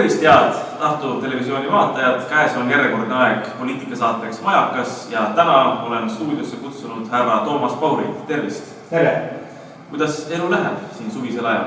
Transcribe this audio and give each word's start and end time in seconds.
tervist, 0.00 0.22
head 0.22 0.52
Tahtu 0.80 1.20
televisiooni 1.20 1.72
vaatajad, 1.72 2.22
käes 2.28 2.56
on 2.56 2.70
järjekordne 2.70 3.14
aeg 3.14 3.48
poliitikasaateks 3.58 4.40
Majakas 4.42 5.08
ja 5.10 5.20
täna 5.36 5.82
olen 5.84 6.10
stuudiosse 6.10 6.56
kutsunud 6.56 7.08
härra 7.10 7.38
Toomas 7.44 7.72
Pauri, 7.72 8.06
tervist. 8.26 8.64
tere! 8.90 9.32
kuidas 9.90 10.30
elu 10.30 10.50
läheb 10.50 10.78
siin 10.96 11.10
suvisel 11.10 11.46
ajal? 11.46 11.64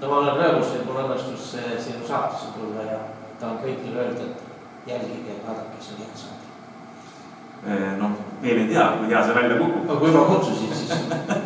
no 0.00 0.08
ma 0.10 0.18
olen 0.18 0.36
rõõmus, 0.42 0.74
et 0.76 0.84
mul 0.84 1.00
õnnestus 1.04 1.54
eh, 1.56 1.72
sinu 1.80 2.04
saatesse 2.08 2.52
tulla 2.58 2.84
ja 2.90 3.00
tahan 3.40 3.56
kõigile 3.64 4.04
öelda, 4.04 4.28
et 4.28 4.92
jälgige 4.92 5.32
ja 5.32 5.40
vaadake, 5.48 5.80
see 5.80 5.96
on 5.96 6.04
hea 6.04 6.20
saade. 6.20 7.96
noh, 8.04 8.22
veel 8.42 8.64
ei 8.66 8.70
tea, 8.74 8.88
kui 8.98 9.12
hea 9.14 9.24
see 9.24 9.40
välja 9.40 9.60
kukub, 9.64 9.88
no 9.88 10.00
kui 10.04 10.16
ma 10.18 10.28
kutsusin, 10.34 10.76
siis 10.76 10.92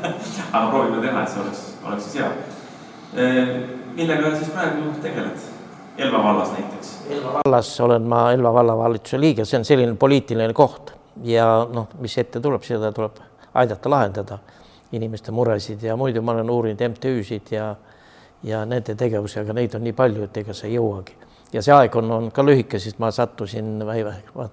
aga 0.55 0.66
proovime 0.66 1.06
teha, 1.06 1.23
et 1.23 1.34
see 1.37 1.47
oleks, 1.47 1.66
oleks 1.87 2.11
siis 2.11 2.23
hea. 2.23 2.37
millega 3.95 4.39
siis 4.39 4.51
praegu 4.51 4.97
tegeled? 5.03 5.54
Elva 5.98 6.25
vallas 6.25 6.53
näiteks? 6.53 6.93
Elva 7.11 7.41
vallas 7.45 7.80
olen 7.80 8.03
ma 8.03 8.33
Elva 8.33 8.55
vallavalitsuse 8.55 9.21
liige, 9.21 9.45
see 9.45 9.59
on 9.59 9.65
selline 9.65 9.95
poliitiline 10.01 10.53
koht 10.53 10.95
ja 11.23 11.47
noh, 11.70 11.89
mis 12.03 12.19
ette 12.19 12.43
tuleb, 12.43 12.62
seda 12.67 12.91
tuleb 12.92 13.20
aidata 13.55 13.91
lahendada, 13.91 14.39
inimeste 14.92 15.33
muresid 15.33 15.83
ja 15.83 15.97
muidu 15.97 16.22
ma 16.22 16.34
olen 16.34 16.50
uurinud 16.50 16.89
MTÜ-sid 16.95 17.53
ja 17.55 17.75
ja 18.45 18.65
nende 18.69 18.95
tegevusi, 18.95 19.39
aga 19.41 19.55
neid 19.56 19.75
on 19.77 19.84
nii 19.87 19.95
palju, 19.97 20.27
et 20.27 20.42
ega 20.42 20.55
sa 20.56 20.67
ei 20.69 20.75
jõuagi. 20.77 21.15
ja 21.55 21.62
see 21.62 21.72
aeg 21.72 21.97
on, 21.97 22.11
on 22.11 22.31
ka 22.34 22.42
lühike, 22.42 22.81
sest 22.83 22.98
ma 22.98 23.12
sattusin, 23.15 23.78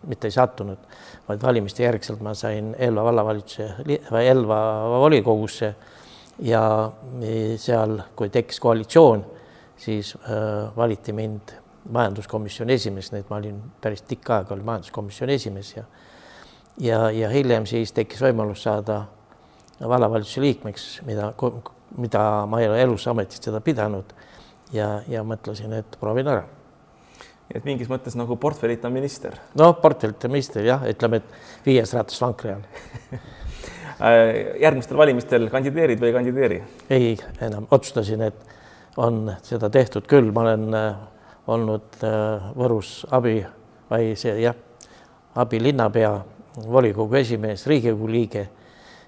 mitte 0.08 0.30
ei 0.30 0.36
sattunud, 0.36 0.78
vaid 1.28 1.42
valimiste 1.42 1.84
järgselt 1.84 2.22
ma 2.22 2.36
sain 2.38 2.76
Elva 2.78 3.04
vallavalitsuse 3.10 3.88
või 4.12 4.28
Elva 4.30 4.60
volikogusse 5.02 5.74
ja 6.46 6.62
seal, 7.58 7.98
kui 8.16 8.30
tekkis 8.30 8.62
koalitsioon, 8.62 9.26
siis 9.82 10.14
äh, 10.22 10.70
valiti 10.78 11.14
mind 11.14 11.56
majanduskomisjoni 11.90 12.78
esimees, 12.78 13.10
nii 13.12 13.24
et 13.24 13.30
ma 13.32 13.40
olin 13.42 13.58
päris 13.82 14.04
tikk 14.06 14.30
aega 14.36 14.54
olin 14.54 14.68
majanduskomisjoni 14.68 15.34
esimees 15.40 15.76
ja 15.76 15.86
ja, 16.82 17.12
ja 17.12 17.30
hiljem 17.30 17.66
siis 17.70 17.92
tekkis 17.96 18.22
võimalus 18.22 18.64
saada 18.64 19.04
vallavalitsuse 19.82 20.42
liikmeks, 20.42 20.88
mida, 21.08 21.32
mida 21.98 22.24
ma 22.50 22.62
ei 22.62 22.70
ole 22.70 22.82
elus 22.86 23.08
ametis 23.10 23.42
seda 23.42 23.62
pidanud 23.66 24.14
ja, 24.74 25.02
ja 25.10 25.24
mõtlesin, 25.28 25.74
et 25.78 25.98
proovin 26.00 26.30
ära. 26.32 26.46
et 27.54 27.66
mingis 27.66 27.90
mõttes 27.90 28.16
nagu 28.16 28.36
portfellita 28.36 28.90
minister? 28.90 29.36
noh, 29.58 29.76
portfellita 29.82 30.30
minister 30.30 30.66
jah, 30.66 30.86
ütleme, 30.90 31.22
et 31.22 31.66
viies 31.66 31.94
ratas 31.98 32.22
vankri 32.22 32.54
all 32.56 32.64
järgmistel 34.66 34.98
valimistel 34.98 35.50
kandideerid 35.50 36.00
või 36.02 36.10
ei 36.12 36.18
kandideeri? 36.20 36.64
ei, 36.90 37.12
enam 37.42 37.68
otsustasin, 37.72 38.22
et 38.30 38.61
on 38.98 39.32
seda 39.44 39.70
tehtud 39.70 40.08
küll, 40.10 40.32
ma 40.32 40.46
olen 40.46 40.74
äh, 40.76 40.96
olnud 41.48 42.04
äh, 42.04 42.52
Võrus 42.58 43.02
abi 43.12 43.40
või 43.92 44.16
see 44.20 44.36
jah, 44.42 44.56
abilinnapea, 45.36 46.12
volikogu 46.68 47.16
esimees, 47.20 47.66
Riigikogu 47.68 48.10
liige 48.12 48.46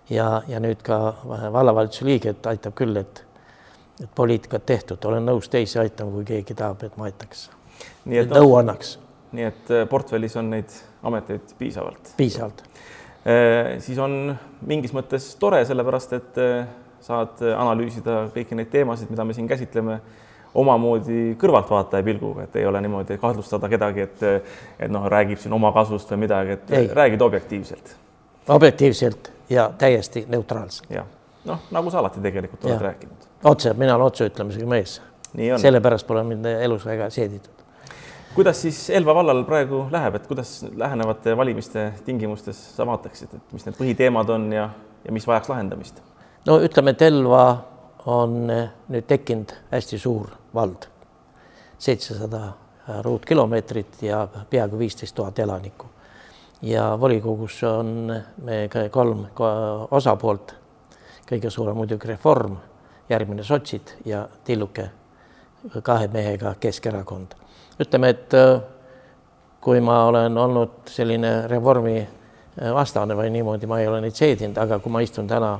ja, 0.09 0.41
ja 0.47 0.59
nüüd 0.63 0.83
ka 0.83 0.99
vallavalitsuse 1.25 2.07
liige, 2.07 2.33
et 2.33 2.51
aitab 2.51 2.75
küll, 2.79 2.95
et, 2.99 3.23
et 3.99 4.09
poliitikat 4.15 4.65
tehtud, 4.65 5.05
olen 5.07 5.25
nõus 5.27 5.49
teisi 5.51 5.79
aitama, 5.79 6.15
kui 6.15 6.27
keegi 6.27 6.55
tahab, 6.55 6.83
et 6.87 6.97
ma 6.99 7.09
aitaks. 7.09 7.49
nii 8.05 8.23
et 8.23 8.31
nõu 8.31 8.55
annaks. 8.59 8.97
nii 9.35 9.49
et 9.49 9.73
äh, 9.73 9.87
portfellis 9.89 10.37
on 10.39 10.51
neid 10.55 10.71
ameteid 11.03 11.55
piisavalt? 11.59 12.15
piisavalt. 12.17 12.63
siis 13.79 13.99
on 14.03 14.33
mingis 14.67 14.91
mõttes 14.91 15.29
tore, 15.39 15.61
sellepärast 15.65 16.15
et 16.17 16.39
saad 17.03 17.41
analüüsida 17.51 18.27
kõiki 18.33 18.55
neid 18.55 18.71
teemasid, 18.71 19.09
mida 19.11 19.25
me 19.27 19.35
siin 19.35 19.47
käsitleme 19.47 19.99
omamoodi 20.53 21.35
kõrvaltvaataja 21.41 22.05
pilguga, 22.05 22.45
et 22.47 22.55
ei 22.61 22.65
ole 22.65 22.81
niimoodi 22.81 23.17
kahtlustada 23.21 23.69
kedagi, 23.69 24.05
et, 24.05 24.23
et 24.79 24.91
noh, 24.91 25.05
räägib 25.09 25.41
siin 25.41 25.53
omakasust 25.57 26.13
või 26.13 26.23
midagi, 26.27 26.57
et 26.57 26.73
ei. 26.77 26.89
räägid 26.93 27.21
objektiivselt. 27.25 27.95
objektiivselt 28.53 29.31
ja 29.49 29.71
täiesti 29.77 30.25
neutraalselt. 30.29 30.91
jah, 30.93 31.09
noh, 31.49 31.65
nagu 31.71 31.91
sa 31.91 31.99
alati 32.03 32.21
tegelikult 32.21 32.65
oled 32.65 32.77
ja. 32.77 32.85
rääkinud. 32.89 33.27
otse, 33.43 33.73
mina 33.73 33.95
olen 33.95 34.11
otseütlemisega 34.11 34.67
mees. 34.67 35.01
sellepärast 35.57 36.07
pole 36.07 36.23
mind 36.23 36.45
elus 36.45 36.85
väga 36.85 37.09
seeditud. 37.09 37.65
kuidas 38.35 38.61
siis 38.61 38.89
Elva 38.89 39.15
vallal 39.15 39.43
praegu 39.43 39.87
läheb, 39.91 40.15
et 40.15 40.27
kuidas 40.27 40.65
lähenevate 40.75 41.37
valimiste 41.37 41.91
tingimustes 42.05 42.75
sa 42.75 42.85
vaataksid, 42.85 43.33
et 43.33 43.53
mis 43.53 43.65
need 43.65 43.77
põhiteemad 43.79 44.29
on 44.29 44.51
ja, 44.53 44.69
ja 45.05 45.11
mis 45.11 45.27
vajaks 45.27 45.49
lahendamist? 45.49 46.12
No 46.45 46.59
ütleme, 46.61 46.91
et 46.91 47.01
Elva 47.01 47.45
on 48.05 48.49
eh, 48.49 48.67
nüüd 48.91 49.07
tekkinud 49.07 49.53
hästi 49.71 49.99
suur 49.99 50.27
vald, 50.55 50.87
seitsesada 51.79 52.51
ruutkilomeetrit 53.03 54.01
ja 54.03 54.27
peaaegu 54.49 54.79
viisteist 54.79 55.15
tuhat 55.15 55.39
elanikku. 55.39 55.85
ja 56.61 56.97
volikogus 56.99 57.63
on 57.63 58.13
me 58.43 58.69
kolm 58.91 59.25
osapoolt, 59.91 60.55
kõige 61.27 61.49
suurem 61.49 61.75
muidugi 61.75 62.07
Reform, 62.07 62.55
järgmine 63.09 63.43
sotsid 63.43 63.95
ja 64.05 64.27
tilluke 64.43 64.89
kahe 65.83 66.07
mehega 66.07 66.55
Keskerakond. 66.59 67.35
ütleme, 67.79 68.09
et 68.09 68.33
eh, 68.33 68.61
kui 69.61 69.79
ma 69.79 70.05
olen 70.05 70.37
olnud 70.37 70.71
selline 70.91 71.47
reformi 71.47 71.97
eh, 71.99 72.73
vastane 72.73 73.15
või 73.15 73.29
niimoodi, 73.31 73.67
ma 73.67 73.79
ei 73.79 73.87
ole 73.87 74.01
neid 74.01 74.15
seedinud, 74.15 74.57
aga 74.57 74.79
kui 74.79 74.91
ma 74.91 75.01
istun 75.01 75.27
täna 75.27 75.59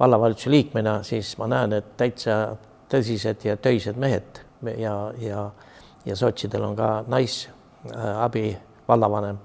vallavalitsuse 0.00 0.50
liikmena, 0.50 1.02
siis 1.02 1.36
ma 1.38 1.48
näen, 1.50 1.72
et 1.72 1.96
täitsa 1.96 2.56
tõsised 2.90 3.46
ja 3.46 3.56
töised 3.56 3.98
mehed 4.00 4.40
ja, 4.78 4.94
ja, 5.18 5.50
ja 6.04 6.16
sotsidel 6.16 6.64
on 6.64 6.76
ka 6.76 6.90
naisabi 7.08 8.46
äh, 8.54 8.62
vallavanem 8.88 9.38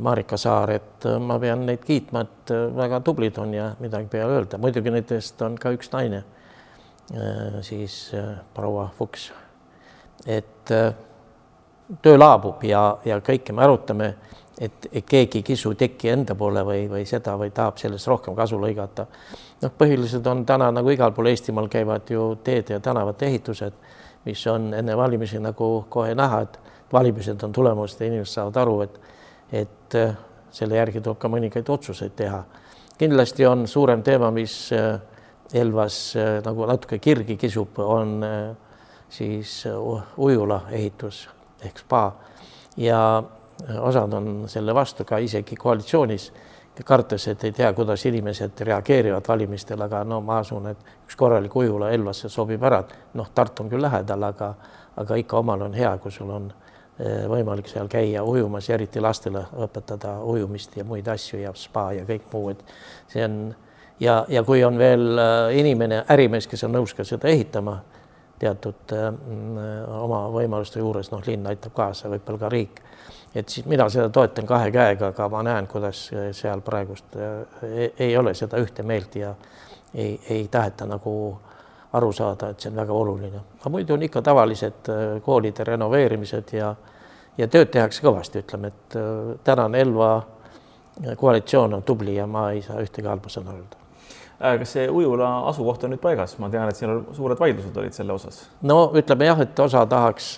Marika 0.00 0.36
Saar, 0.36 0.70
et 0.74 1.06
äh, 1.06 1.18
ma 1.20 1.38
pean 1.38 1.66
neid 1.66 1.84
kiitma, 1.86 2.24
et 2.24 2.54
äh, 2.54 2.66
väga 2.76 3.00
tublid 3.04 3.38
on 3.38 3.54
ja 3.54 3.72
midagi 3.80 4.10
peale 4.10 4.38
öelda, 4.38 4.58
muidugi 4.58 4.94
nendest 4.94 5.42
on 5.42 5.58
ka 5.60 5.74
üks 5.74 5.92
naine, 5.92 6.24
siis 7.60 8.14
proua 8.56 8.86
Fuchs. 8.96 9.26
et 10.26 10.70
töö 12.02 12.16
laabub 12.16 12.62
ja, 12.64 12.96
ja 13.04 13.18
kõike 13.20 13.52
me 13.52 13.66
arutame 13.66 14.14
et, 14.60 14.88
keegi 15.06 15.38
ei 15.38 15.42
kisu 15.42 15.74
tekki 15.74 16.08
enda 16.12 16.34
poole 16.38 16.62
või, 16.66 16.84
või 16.90 17.04
seda 17.08 17.34
või 17.38 17.50
tahab 17.54 17.78
sellest 17.80 18.06
rohkem 18.06 18.36
kasu 18.38 18.58
lõigata. 18.60 19.06
noh, 19.62 19.72
põhiliselt 19.78 20.26
on 20.26 20.44
täna 20.46 20.70
nagu 20.70 20.90
igal 20.90 21.12
pool 21.12 21.30
Eestimaal 21.32 21.68
käivad 21.68 22.10
ju 22.10 22.34
teede 22.44 22.74
ja 22.74 22.80
tänavate 22.80 23.26
ehitused, 23.26 23.72
mis 24.24 24.46
on 24.46 24.74
enne 24.74 24.96
valimisi 24.96 25.38
nagu 25.38 25.86
kohe 25.88 26.14
näha, 26.14 26.40
et 26.40 26.58
valimised 26.92 27.42
on 27.42 27.52
tulemas 27.52 28.00
ja 28.00 28.06
inimesed 28.06 28.34
saavad 28.34 28.56
aru, 28.62 28.80
et, 28.80 29.00
et 29.52 29.94
äh, 29.94 30.14
selle 30.54 30.78
järgi 30.78 31.00
tuleb 31.00 31.18
ka 31.18 31.28
mõningaid 31.28 31.70
otsuseid 31.70 32.14
teha. 32.16 32.44
kindlasti 32.98 33.46
on 33.46 33.66
suurem 33.68 34.02
teema, 34.02 34.30
mis 34.30 34.72
äh, 34.72 35.00
Elvas 35.54 36.16
äh, 36.16 36.42
nagu 36.44 36.66
natuke 36.66 36.98
kirgi 36.98 37.36
kisub, 37.36 37.78
on 37.78 38.22
siis 39.08 39.64
ujula 40.16 40.64
ehitus 40.70 41.28
ehk 41.62 41.78
spa 41.78 42.12
ja 42.76 43.22
osad 43.80 44.12
on 44.12 44.48
selle 44.48 44.74
vastu 44.74 45.04
ka 45.04 45.18
isegi 45.18 45.56
koalitsioonis, 45.56 46.32
kartes, 46.84 47.28
et 47.28 47.44
ei 47.44 47.52
tea, 47.52 47.72
kuidas 47.72 48.02
inimesed 48.06 48.60
reageerivad 48.66 49.28
valimistel, 49.28 49.82
aga 49.82 50.02
no 50.04 50.18
ma 50.20 50.40
usun, 50.42 50.66
et 50.72 50.78
üks 51.06 51.16
korralik 51.16 51.54
ujula 51.56 51.92
Elvasse 51.94 52.28
sobib 52.28 52.62
ära, 52.66 52.82
noh, 53.14 53.28
Tartu 53.34 53.62
on 53.62 53.70
küll 53.70 53.82
lähedal, 53.82 54.26
aga, 54.26 54.54
aga 54.98 55.18
ikka 55.22 55.38
omal 55.38 55.62
on 55.68 55.74
hea, 55.74 55.92
kui 56.02 56.10
sul 56.10 56.32
on 56.34 56.50
eh, 56.98 57.28
võimalik 57.30 57.70
seal 57.70 57.86
käia 57.88 58.24
ujumas 58.26 58.68
ja 58.68 58.74
eriti 58.74 59.00
lastele 59.00 59.44
õpetada 59.54 60.16
ujumist 60.26 60.74
ja 60.76 60.84
muid 60.84 61.08
asju 61.08 61.44
ja 61.44 61.54
spa 61.54 61.92
ja 61.94 62.02
kõik 62.08 62.26
muu, 62.32 62.50
et 62.50 62.64
see 63.12 63.22
on 63.22 63.38
ja, 64.00 64.24
ja 64.28 64.42
kui 64.42 64.64
on 64.66 64.78
veel 64.78 65.12
eh, 65.14 65.60
inimene, 65.60 66.02
ärimees, 66.10 66.50
kes 66.50 66.66
on 66.66 66.74
nõus 66.74 66.94
ka 66.98 67.06
seda 67.06 67.30
ehitama 67.30 67.78
teatud 68.38 68.92
äh, 68.92 69.12
oma 70.00 70.24
võimaluste 70.34 70.82
juures, 70.82 71.10
noh, 71.12 71.22
linn 71.26 71.46
aitab 71.46 71.74
kaasa, 71.76 72.10
võib-olla 72.12 72.42
ka 72.42 72.50
riik 72.52 72.80
et 73.34 73.48
siis 73.48 73.66
mina 73.66 73.88
seda 73.90 74.08
toetan 74.08 74.46
kahe 74.46 74.70
käega, 74.70 75.10
aga 75.12 75.28
ma 75.28 75.42
näen, 75.42 75.66
kuidas 75.66 76.06
seal 76.32 76.62
praegust 76.64 77.16
ei, 77.16 77.92
ei 77.98 78.16
ole 78.16 78.34
seda 78.34 78.60
ühte 78.62 78.82
meelt 78.82 79.16
ja 79.16 79.34
ei, 79.94 80.20
ei 80.30 80.48
taheta 80.48 80.86
nagu 80.86 81.14
aru 81.94 82.12
saada, 82.12 82.50
et 82.50 82.60
see 82.60 82.70
on 82.70 82.76
väga 82.82 82.92
oluline. 82.92 83.40
aga 83.60 83.70
muidu 83.70 83.94
on 83.94 84.02
ikka 84.02 84.22
tavalised 84.22 84.90
äh, 84.90 85.04
koolide 85.22 85.64
renoveerimised 85.64 86.56
ja, 86.58 86.74
ja 87.38 87.48
tööd 87.48 87.70
tehakse 87.74 88.02
kõvasti, 88.02 88.44
ütleme, 88.44 88.72
et 88.74 88.98
tänane 89.44 89.80
Elva 89.80 90.10
koalitsioon 91.16 91.74
on 91.74 91.82
tubli 91.82 92.16
ja 92.16 92.26
ma 92.26 92.50
ei 92.54 92.62
saa 92.62 92.82
ühtegi 92.82 93.10
halba 93.10 93.30
sõna 93.30 93.54
öelda 93.54 93.83
kas 94.44 94.74
see 94.76 94.88
ujula 94.90 95.30
asukoht 95.50 95.84
on 95.86 95.94
nüüd 95.94 96.02
paigas, 96.02 96.36
ma 96.42 96.50
tean, 96.52 96.68
et 96.68 96.78
siin 96.78 96.92
suured 97.16 97.40
vaidlused 97.40 97.76
olid 97.80 97.96
selle 97.96 98.14
osas. 98.14 98.44
no 98.62 98.78
ütleme 98.96 99.28
jah, 99.30 99.40
et 99.44 99.60
osa 99.64 99.84
tahaks 99.88 100.34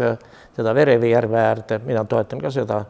seda 0.57 0.75
Verevi 0.75 1.11
järve 1.11 1.41
äärde, 1.41 1.81
mina 1.85 2.05
toetan 2.05 2.41
ka 2.41 2.51
seda. 2.51 2.85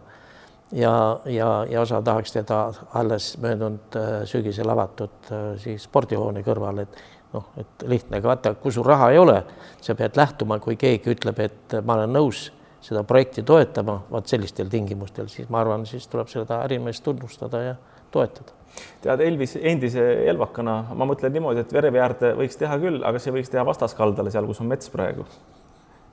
ja, 0.72 1.20
ja, 1.24 1.50
ja 1.70 1.80
osa 1.80 2.02
tahaks 2.02 2.32
teda 2.32 2.72
alles 2.94 3.36
möödunud 3.38 3.96
äh, 3.96 4.24
sügisel 4.24 4.68
avatud 4.68 5.30
äh, 5.30 5.44
siis 5.62 5.86
spordihoone 5.86 6.42
kõrval, 6.42 6.82
et 6.82 7.00
noh, 7.32 7.46
et 7.56 7.86
lihtne, 7.86 8.18
aga 8.18 8.32
vaata, 8.34 8.54
kui 8.60 8.74
sul 8.74 8.86
raha 8.86 9.12
ei 9.14 9.18
ole, 9.18 9.40
sa 9.80 9.94
pead 9.94 10.18
lähtuma, 10.18 10.58
kui 10.58 10.76
keegi 10.76 11.14
ütleb, 11.14 11.40
et 11.44 11.78
ma 11.86 12.00
olen 12.00 12.12
nõus 12.18 12.48
seda 12.82 13.02
projekti 13.06 13.42
toetama, 13.46 14.00
vot 14.10 14.28
sellistel 14.28 14.68
tingimustel, 14.70 15.30
siis 15.30 15.48
ma 15.50 15.62
arvan, 15.62 15.86
siis 15.86 16.06
tuleb 16.10 16.30
seda 16.30 16.60
ärimeest 16.66 17.04
tunnustada 17.06 17.62
ja 17.62 17.74
toetada 18.10 18.55
tead, 19.04 19.20
Elvis 19.26 19.56
endise 19.60 20.04
elvakana 20.30 20.78
ma 20.94 21.08
mõtlen 21.08 21.34
niimoodi, 21.36 21.64
et 21.64 21.76
Verevee 21.76 22.02
äärde 22.02 22.32
võiks 22.38 22.58
teha 22.60 22.78
küll, 22.82 23.02
aga 23.06 23.22
see 23.22 23.34
võiks 23.34 23.52
teha 23.52 23.66
vastaskaldale, 23.66 24.32
seal, 24.34 24.48
kus 24.48 24.62
on 24.64 24.72
mets 24.72 24.92
praegu 24.92 25.26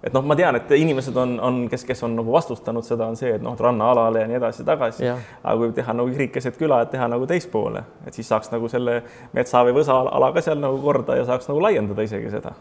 et 0.03 0.11
noh, 0.11 0.23
ma 0.27 0.35
tean, 0.35 0.57
et 0.59 0.71
inimesed 0.75 1.15
on, 1.19 1.37
on, 1.43 1.59
kes, 1.71 1.85
kes 1.87 2.03
on 2.03 2.17
nagu 2.17 2.33
vastustanud 2.33 2.85
seda, 2.85 3.07
on 3.07 3.17
see, 3.19 3.31
et 3.37 3.43
noh, 3.43 3.55
rannaalale 3.59 4.23
ja 4.23 4.29
nii 4.29 4.39
edasi-tagasi. 4.39 5.07
aga 5.07 5.55
kui 5.61 5.71
teha 5.77 5.95
nagu 5.95 6.11
kirik 6.11 6.33
keset 6.35 6.59
küla, 6.59 6.81
et 6.83 6.91
teha 6.91 7.07
nagu 7.11 7.27
teispoole, 7.29 7.83
et 8.07 8.15
siis 8.17 8.27
saaks 8.27 8.51
nagu 8.51 8.69
selle 8.71 8.99
metsa 9.33 9.63
või 9.63 9.77
võsa 9.79 10.01
ala 10.03 10.31
ka 10.35 10.43
seal 10.43 10.59
nagu 10.59 10.79
korda 10.83 11.17
ja 11.19 11.27
saaks 11.29 11.47
nagu 11.51 11.63
laiendada 11.63 12.03
isegi 12.03 12.31
seda. 12.33 12.51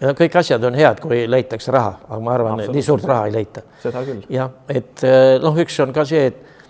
ja 0.00 0.12
kõik 0.18 0.36
asjad 0.42 0.64
on 0.68 0.76
head, 0.76 1.00
kui 1.00 1.24
leitakse 1.30 1.72
raha, 1.72 1.96
aga 2.08 2.20
ma 2.20 2.34
arvan, 2.36 2.64
et 2.66 2.74
nii 2.76 2.84
suurt 2.84 3.08
raha 3.08 3.30
ei 3.30 3.36
leita. 3.40 3.64
seda 3.82 4.04
küll. 4.04 4.26
jah, 4.28 4.52
et 4.68 5.06
eh, 5.08 5.38
noh, 5.42 5.56
üks 5.64 5.80
on 5.84 5.96
ka 5.96 6.04
see, 6.08 6.28
et 6.28 6.61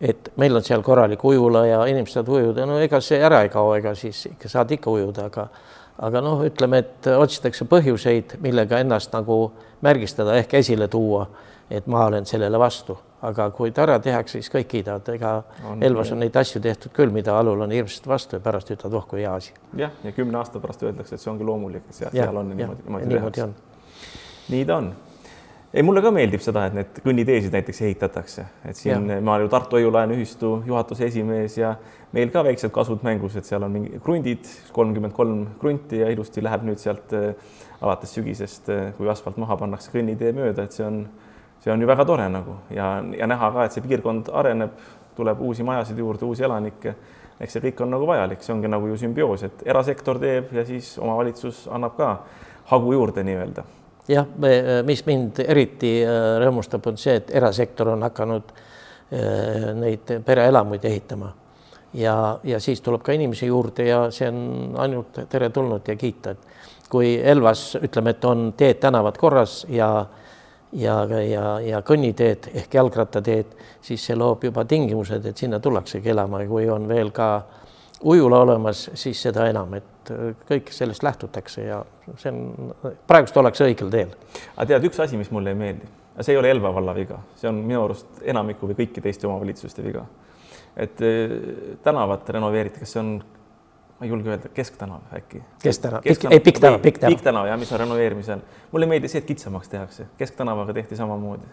et 0.00 0.32
meil 0.36 0.56
on 0.56 0.64
seal 0.64 0.82
korralik 0.82 1.24
ujula 1.24 1.66
ja 1.66 1.84
inimesed 1.86 2.18
saavad 2.18 2.34
ujuda, 2.38 2.66
no 2.66 2.78
ega 2.82 3.00
see 3.00 3.20
ära 3.22 3.44
ei 3.44 3.52
kao, 3.52 3.74
ega 3.76 3.94
siis 3.98 4.26
ikka 4.32 4.50
saad 4.50 4.74
ikka 4.74 4.90
ujuda, 4.90 5.28
aga 5.30 5.48
aga 6.02 6.20
noh, 6.24 6.42
ütleme, 6.46 6.80
et 6.82 7.08
otsitakse 7.14 7.66
põhjuseid, 7.70 8.38
millega 8.42 8.80
ennast 8.82 9.12
nagu 9.14 9.38
märgistada 9.84 10.34
ehk 10.40 10.56
esile 10.58 10.88
tuua, 10.90 11.28
et 11.70 11.86
ma 11.86 12.06
olen 12.08 12.26
sellele 12.26 12.58
vastu, 12.58 12.96
aga 13.24 13.46
kui 13.54 13.70
ta 13.72 13.84
ära 13.86 14.00
tehakse, 14.02 14.40
siis 14.40 14.50
kõik 14.52 14.68
kiidavad, 14.72 15.08
ega 15.14 15.36
on, 15.70 15.82
Elvas 15.86 16.10
on 16.12 16.20
neid 16.24 16.34
asju 16.36 16.60
tehtud 16.64 16.92
küll, 16.96 17.14
mida 17.14 17.38
alul 17.38 17.62
on 17.64 17.72
hirmsasti 17.72 18.10
vastu 18.10 18.40
ja 18.40 18.44
pärast 18.44 18.74
ütlevad, 18.74 18.98
oh 18.98 19.06
kui 19.08 19.22
hea 19.22 19.32
asi. 19.38 19.54
jah, 19.78 19.94
ja 20.04 20.12
kümne 20.12 20.38
aasta 20.42 20.60
pärast 20.60 20.82
öeldakse, 20.82 21.14
et 21.14 21.22
see 21.22 21.32
ongi 21.32 21.46
loomulik, 21.46 21.86
et 21.88 22.02
seal, 22.02 22.12
seal 22.12 22.42
on 22.42 22.52
niimoodi, 22.52 22.84
niimoodi 22.84 23.14
tehakse. 23.14 23.48
nii 24.50 24.66
ta 24.68 24.82
on 24.82 24.92
ei, 25.74 25.82
mulle 25.82 26.02
ka 26.04 26.12
meeldib 26.14 26.42
seda, 26.42 26.68
et 26.68 26.76
need 26.76 26.98
kõnniteesid 27.02 27.54
näiteks 27.54 27.80
ehitatakse, 27.82 28.44
et 28.68 28.78
siin 28.78 29.08
ja. 29.10 29.18
ma 29.24 29.34
olen 29.34 29.48
ju 29.48 29.50
Tartu 29.50 29.78
Hoiu-laenu 29.78 30.14
ühistu 30.14 30.52
juhatuse 30.68 31.08
esimees 31.08 31.56
ja 31.58 31.72
meil 32.14 32.30
ka 32.34 32.44
väiksed 32.46 32.70
kasvud 32.74 33.02
mängus, 33.06 33.34
et 33.40 33.48
seal 33.48 33.66
on 33.66 33.74
mingi 33.74 33.98
krundid, 34.04 34.46
kolmkümmend 34.76 35.16
kolm 35.16 35.42
krunti 35.58 35.98
ja 36.04 36.12
ilusti 36.14 36.44
läheb 36.46 36.66
nüüd 36.68 36.78
sealt 36.82 37.14
äh, 37.18 37.34
alates 37.80 38.14
sügisest, 38.14 38.70
äh, 38.70 38.86
kui 38.98 39.10
asfalt 39.10 39.40
maha 39.42 39.58
pannakse 39.64 39.90
kõnnitee 39.94 40.30
mööda, 40.36 40.68
et 40.68 40.78
see 40.78 40.86
on, 40.86 41.02
see 41.64 41.74
on 41.74 41.82
ju 41.82 41.90
väga 41.90 42.06
tore 42.06 42.30
nagu 42.30 42.60
ja, 42.74 42.94
ja 43.18 43.30
näha 43.30 43.50
ka, 43.58 43.66
et 43.66 43.74
see 43.74 43.82
piirkond 43.82 44.30
areneb, 44.30 44.78
tuleb 45.18 45.42
uusi 45.42 45.66
majasid 45.66 45.98
juurde, 45.98 46.26
uusi 46.26 46.46
elanikke. 46.46 46.94
eks 47.42 47.58
see 47.58 47.62
kõik 47.66 47.82
on 47.82 47.96
nagu 47.96 48.06
vajalik, 48.06 48.46
see 48.46 48.54
ongi 48.54 48.70
nagu 48.70 48.86
ju 48.92 48.98
sümbioos, 48.98 49.42
et 49.42 49.66
erasektor 49.66 50.22
teeb 50.22 50.54
ja 50.54 50.62
siis 50.66 50.94
omavalitsus 51.02 51.66
annab 51.66 51.98
ka 51.98 52.18
hagu 52.70 52.94
juurde 52.94 53.26
nii-öelda 53.26 53.66
jah, 54.08 54.26
mis 54.84 55.04
mind 55.06 55.40
eriti 55.46 55.96
äh, 56.04 56.36
rõõmustab, 56.42 56.84
on 56.90 56.98
see, 57.00 57.16
et 57.20 57.32
erasektor 57.34 57.94
on 57.94 58.04
hakanud 58.04 58.52
äh, 58.52 59.70
neid 59.78 60.12
pereelamuid 60.26 60.84
ehitama. 60.84 61.32
Ja, 61.94 62.40
ja 62.42 62.58
siis 62.60 62.80
tuleb 62.82 63.04
ka 63.06 63.14
inimesi 63.14 63.46
juurde 63.46 63.86
ja 63.86 64.08
see 64.10 64.26
on 64.26 64.74
ainult 64.82 65.20
teretulnud 65.30 65.86
ja 65.88 65.94
kiita, 65.96 66.34
et 66.34 66.90
kui 66.90 67.14
Elvas 67.22 67.76
ütleme, 67.78 68.16
et 68.16 68.24
on 68.26 68.48
teed-tänavad 68.58 69.18
korras 69.18 69.62
ja 69.70 69.90
ja, 70.74 70.94
ja, 71.06 71.44
ja 71.62 71.80
kõnniteed 71.86 72.48
ehk 72.54 72.74
jalgrattateed, 72.74 73.52
siis 73.82 74.04
see 74.08 74.16
loob 74.18 74.44
juba 74.44 74.64
tingimused, 74.66 75.26
et 75.26 75.38
sinna 75.38 75.60
tullaksegi 75.62 76.10
elama. 76.10 76.42
Ja 76.42 76.50
kui 76.50 76.68
on 76.70 76.88
veel 76.90 77.12
ka 77.14 77.28
ujula 78.02 78.40
olemas, 78.42 78.88
siis 78.98 79.22
seda 79.22 79.46
enam, 79.50 79.74
et 79.78 79.93
et 80.04 80.12
äh, 80.12 80.46
kõik 80.48 80.72
sellest 80.74 81.04
lähtutakse 81.04 81.64
ja 81.64 81.80
see 82.20 82.32
on, 82.32 82.72
praegust 83.08 83.36
ollakse 83.40 83.66
õigel 83.66 83.90
teel. 83.92 84.14
aga 84.56 84.66
tead, 84.72 84.88
üks 84.90 85.00
asi, 85.00 85.18
mis 85.20 85.30
mulle 85.34 85.54
ei 85.54 85.58
meeldi, 85.58 85.88
see 86.20 86.34
ei 86.34 86.40
ole 86.40 86.50
Elva 86.52 86.72
valla 86.74 86.94
viga, 86.96 87.20
see 87.40 87.48
on 87.50 87.62
minu 87.64 87.84
arust 87.86 88.22
enamiku 88.22 88.68
või 88.70 88.78
kõikide 88.82 89.10
Eesti 89.10 89.28
omavalitsuste 89.28 89.84
viga. 89.84 90.04
et 90.76 91.00
äh, 91.00 91.36
tänavat 91.82 92.28
renoveeriti, 92.36 92.82
kas 92.84 92.94
see 92.96 93.02
on, 93.02 93.12
ma 93.98 94.06
ei 94.06 94.12
julge 94.12 94.32
öelda, 94.32 94.50
Kesktänav 94.54 95.14
äkki? 95.16 95.42
Kesktänav, 95.62 96.02
ei 96.04 96.40
Pikk 96.40 96.60
tänav, 96.60 96.80
Pikk 96.82 96.98
tänav. 96.98 97.14
Pikk 97.14 97.28
tänav 97.28 97.50
jah, 97.50 97.58
mis 97.58 97.72
on 97.72 97.80
renoveerimisel. 97.84 98.42
mulle 98.72 98.88
ei 98.88 98.96
meeldi 98.96 99.12
see, 99.12 99.22
et 99.24 99.30
kitsamaks 99.30 99.72
tehakse, 99.72 100.08
Kesktänavaga 100.18 100.74
tehti 100.74 100.96
samamoodi. 100.96 101.48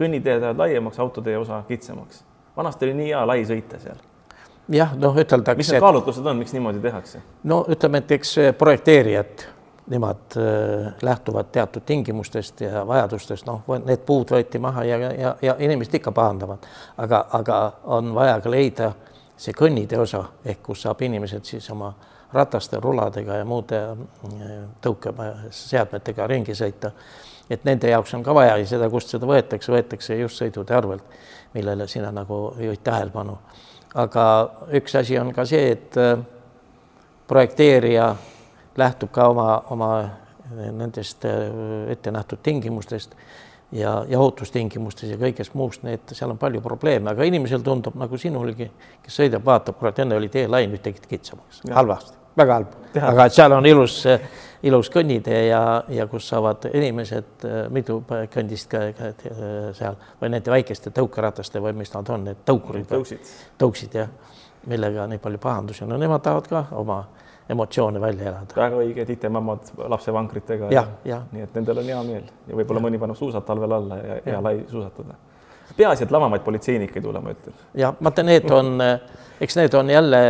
kõnniteed 0.00 0.40
lähevad 0.40 0.58
laiemaks, 0.58 0.98
autotee 0.98 1.38
osa 1.38 1.64
kitsamaks. 1.68 2.24
vanasti 2.56 2.86
oli 2.86 2.94
nii 2.94 3.12
hea 3.12 3.26
lai 3.26 3.42
sõita 3.44 3.80
seal 3.80 3.98
jah, 4.70 4.92
noh, 4.96 5.16
üteldakse. 5.18 5.58
mis 5.58 5.72
need 5.72 5.82
kaalutlused 5.82 6.26
on, 6.26 6.38
miks 6.40 6.52
niimoodi 6.54 6.82
tehakse? 6.82 7.22
no 7.50 7.62
ütleme, 7.68 8.02
et 8.04 8.12
eks 8.18 8.34
projekteerijad, 8.58 9.46
nemad 9.90 10.36
äh, 10.38 10.92
lähtuvad 11.02 11.50
teatud 11.52 11.82
tingimustest 11.86 12.60
ja 12.60 12.84
vajadustest, 12.86 13.46
noh, 13.48 13.64
need 13.84 14.04
puud 14.06 14.30
võeti 14.30 14.60
maha 14.62 14.84
ja, 14.86 14.98
ja, 15.10 15.34
ja 15.42 15.56
inimesed 15.58 15.98
ikka 16.00 16.12
pahandavad, 16.14 16.68
aga, 16.98 17.24
aga 17.40 17.60
on 17.98 18.14
vaja 18.14 18.38
ka 18.40 18.52
leida 18.52 18.92
see 19.40 19.56
kõnnitee 19.56 19.98
osa 19.98 20.24
ehk 20.44 20.62
kus 20.68 20.84
saab 20.86 21.02
inimesed 21.02 21.44
siis 21.48 21.70
oma 21.72 21.90
rataste, 22.32 22.78
ruladega 22.80 23.40
ja 23.40 23.48
muude 23.48 23.80
äh, 23.80 24.52
tõukeseadmetega 24.84 26.28
ringi 26.30 26.54
sõita. 26.54 26.92
et 27.50 27.64
nende 27.64 27.90
jaoks 27.90 28.14
on 28.14 28.22
ka 28.22 28.34
vaja 28.34 28.56
ja 28.56 28.66
seda, 28.66 28.90
kust 28.90 29.10
seda 29.10 29.26
võetakse, 29.26 29.72
võetakse 29.72 30.20
just 30.20 30.38
sõidude 30.38 30.76
arvelt, 30.76 31.18
millele 31.54 31.88
sina 31.88 32.12
nagu 32.14 32.54
juhid 32.60 32.84
tähelepanu 32.86 33.38
aga 33.94 34.24
üks 34.76 34.94
asi 34.98 35.18
on 35.18 35.32
ka 35.34 35.44
see, 35.48 35.70
et 35.74 35.96
äh, 35.98 36.18
projekteerija 37.28 38.14
lähtub 38.78 39.10
ka 39.14 39.28
oma, 39.30 39.62
oma 39.70 39.92
nendest 40.54 41.24
äh, 41.24 41.90
ette 41.92 42.10
nähtud 42.10 42.42
tingimustest 42.42 43.14
ja, 43.72 44.04
ja 44.08 44.18
ohutustingimustes 44.18 45.10
ja 45.10 45.18
kõigest 45.18 45.54
muust, 45.54 45.82
need, 45.86 46.02
seal 46.14 46.32
on 46.32 46.38
palju 46.38 46.62
probleeme, 46.64 47.10
aga 47.12 47.26
inimesel 47.26 47.62
tundub 47.66 47.98
nagu 47.98 48.18
sinulegi, 48.18 48.70
kes 49.04 49.20
sõidab, 49.22 49.44
vaatab, 49.46 49.78
kurat, 49.78 49.98
enne 50.02 50.18
oli 50.18 50.30
tee 50.32 50.46
lai, 50.50 50.66
nüüd 50.70 50.82
tegid 50.84 51.06
kitsamaks, 51.10 51.62
halvasti, 51.74 52.16
väga 52.38 52.60
halb, 52.60 52.78
aga 53.12 53.26
et 53.26 53.36
seal 53.36 53.58
on 53.58 53.68
ilus 53.70 54.00
äh, 54.10 54.22
ilus 54.62 54.90
kõnnitee 54.92 55.46
ja, 55.48 55.60
ja 55.88 56.06
kus 56.10 56.28
saavad 56.28 56.66
inimesed 56.72 57.46
mitu 57.72 58.00
kõndist 58.08 58.68
ka, 58.70 58.82
ka 58.96 59.12
seal 59.76 59.96
või 60.20 60.34
nende 60.34 60.52
väikeste 60.52 60.92
tõukerataste 60.96 61.62
või 61.64 61.72
mis 61.80 61.92
nad 61.94 62.10
on, 62.12 62.26
need 62.28 62.42
tõukurid. 62.48 62.88
tõuksid. 62.90 63.32
tõuksid 63.60 63.96
jah, 64.02 64.10
millega 64.68 65.06
nii 65.08 65.22
palju 65.22 65.40
pahandusi 65.40 65.84
on, 65.84 65.94
no 65.94 66.00
nemad 66.00 66.24
tahavad 66.24 66.50
ka 66.50 66.64
oma 66.76 67.00
emotsioone 67.50 68.00
välja 68.00 68.28
elada. 68.30 68.56
väga 68.56 68.76
õige, 68.76 69.06
titemammad 69.06 69.72
lapsevankritega. 69.88 70.68
jah, 70.74 70.92
jah. 71.04 71.24
nii 71.32 71.46
et 71.46 71.56
nendel 71.58 71.82
on 71.82 71.90
hea 71.92 72.02
meel 72.06 72.28
ja 72.46 72.60
võib-olla 72.60 72.84
mõni 72.84 73.00
paneb 73.00 73.18
suusad 73.18 73.46
talvel 73.46 73.74
alla 73.78 73.98
ja 73.98 74.20
hea 74.26 74.42
lai 74.44 74.62
suusatada. 74.68 75.16
peaasi, 75.76 76.04
et 76.04 76.14
lavamaid 76.14 76.44
politseinikke 76.46 77.00
ei 77.00 77.06
tule, 77.08 77.22
ma 77.24 77.34
ütlen. 77.34 77.56
ja 77.74 77.94
vaata, 78.02 78.26
need 78.26 78.50
on, 78.54 78.76
eks 79.40 79.56
need 79.58 79.74
on 79.74 79.90
jälle 79.90 80.22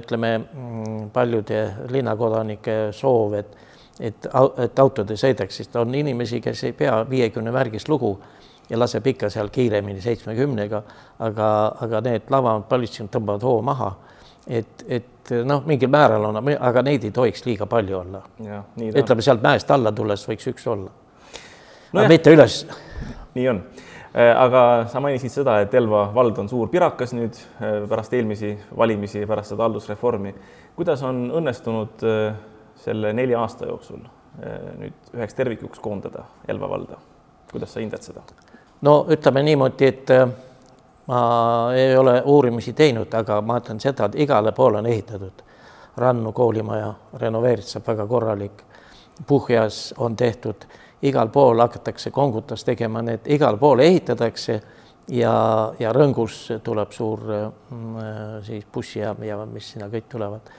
ütleme 0.00 0.32
mm, 0.38 1.10
paljude 1.12 1.60
linnakodanike 1.94 2.78
soov, 2.92 3.38
et 3.38 3.56
et, 4.00 4.26
et 4.58 4.78
autod 4.78 5.10
ei 5.10 5.20
sõidaks, 5.20 5.60
sest 5.60 5.76
on 5.76 5.94
inimesi, 5.94 6.40
kes 6.40 6.64
ei 6.64 6.72
pea 6.72 6.96
viiekümne 7.10 7.52
märgist 7.54 7.88
lugu 7.88 8.16
ja 8.70 8.78
laseb 8.78 9.06
ikka 9.06 9.30
seal 9.30 9.50
kiiremini 9.52 10.00
seitsmekümnega, 10.00 10.82
aga, 11.26 11.48
aga 11.84 12.00
need 12.04 12.30
lavamad 12.32 12.66
politseinikud 12.68 13.14
tõmbavad 13.18 13.46
hoo 13.46 13.62
maha. 13.62 13.92
et, 14.48 14.84
et 14.88 15.30
noh, 15.44 15.62
mingil 15.66 15.88
määral 15.88 16.24
on, 16.28 16.40
aga 16.52 16.82
neid 16.82 17.04
ei 17.04 17.10
tohiks 17.10 17.46
liiga 17.46 17.66
palju 17.66 17.98
olla. 17.98 18.22
ütleme 18.76 19.22
sealt 19.22 19.42
mäest 19.42 19.70
alla 19.70 19.92
tulles 19.92 20.28
võiks 20.28 20.50
üks 20.52 20.66
olla 20.66 20.90
no. 20.90 22.00
aga 22.00 22.08
mitte 22.08 22.32
üles. 22.34 22.64
nii 23.34 23.48
on 23.48 23.60
äh, 24.14 24.32
aga 24.32 24.64
sa 24.92 25.00
mainisid 25.00 25.32
seda, 25.32 25.60
et 25.64 25.74
Elva 25.74 26.06
vald 26.14 26.38
on 26.42 26.48
suur 26.48 26.68
pirakas 26.72 27.14
nüüd 27.16 27.36
äh, 27.36 27.84
pärast 27.88 28.12
eelmisi 28.16 28.54
valimisi, 28.76 29.24
pärast 29.26 29.54
seda 29.54 29.68
haldusreformi. 29.68 30.34
kuidas 30.76 31.02
on 31.02 31.28
õnnestunud 31.40 32.04
äh, 32.08 32.34
selle 32.84 33.12
nelja 33.12 33.40
aasta 33.40 33.66
jooksul 33.66 34.02
eh, 34.04 34.72
nüüd 34.78 35.14
üheks 35.16 35.36
tervikuks 35.38 35.80
koondada 35.80 36.24
Elva 36.48 36.68
valda. 36.70 36.98
kuidas 37.52 37.72
sa 37.72 37.80
hindad 37.80 38.02
seda? 38.02 38.22
no 38.84 39.06
ütleme 39.08 39.42
niimoodi, 39.42 39.86
et 39.86 40.10
eh, 40.10 40.26
ma 41.06 41.22
ei 41.76 41.96
ole 41.96 42.20
uurimisi 42.24 42.72
teinud, 42.72 43.12
aga 43.14 43.40
ma 43.42 43.58
ütlen 43.60 43.80
seda, 43.80 44.08
et 44.08 44.20
igale 44.26 44.52
poole 44.52 44.78
on 44.78 44.86
ehitatud. 44.86 45.42
Rannu 45.96 46.32
koolimaja 46.34 46.88
renoveeritud, 47.22 47.82
väga 47.86 48.06
korralik. 48.10 48.62
Puhjas 49.26 49.94
on 49.98 50.16
tehtud, 50.16 50.64
igal 51.06 51.28
pool 51.30 51.60
hakatakse 51.62 52.10
kongutas 52.10 52.64
tegema, 52.66 53.02
need 53.02 53.28
igal 53.30 53.56
pool 53.60 53.78
ehitatakse 53.84 54.56
ja, 55.08 55.34
ja 55.78 55.92
Rõngus 55.94 56.48
tuleb 56.64 56.92
suur 56.92 57.22
mm, 57.30 57.98
eh, 58.02 58.24
siis 58.48 58.66
bussijaam 58.74 59.22
ja 59.22 59.38
mis 59.46 59.70
sinna 59.74 59.88
kõik 59.92 60.10
tulevad 60.10 60.50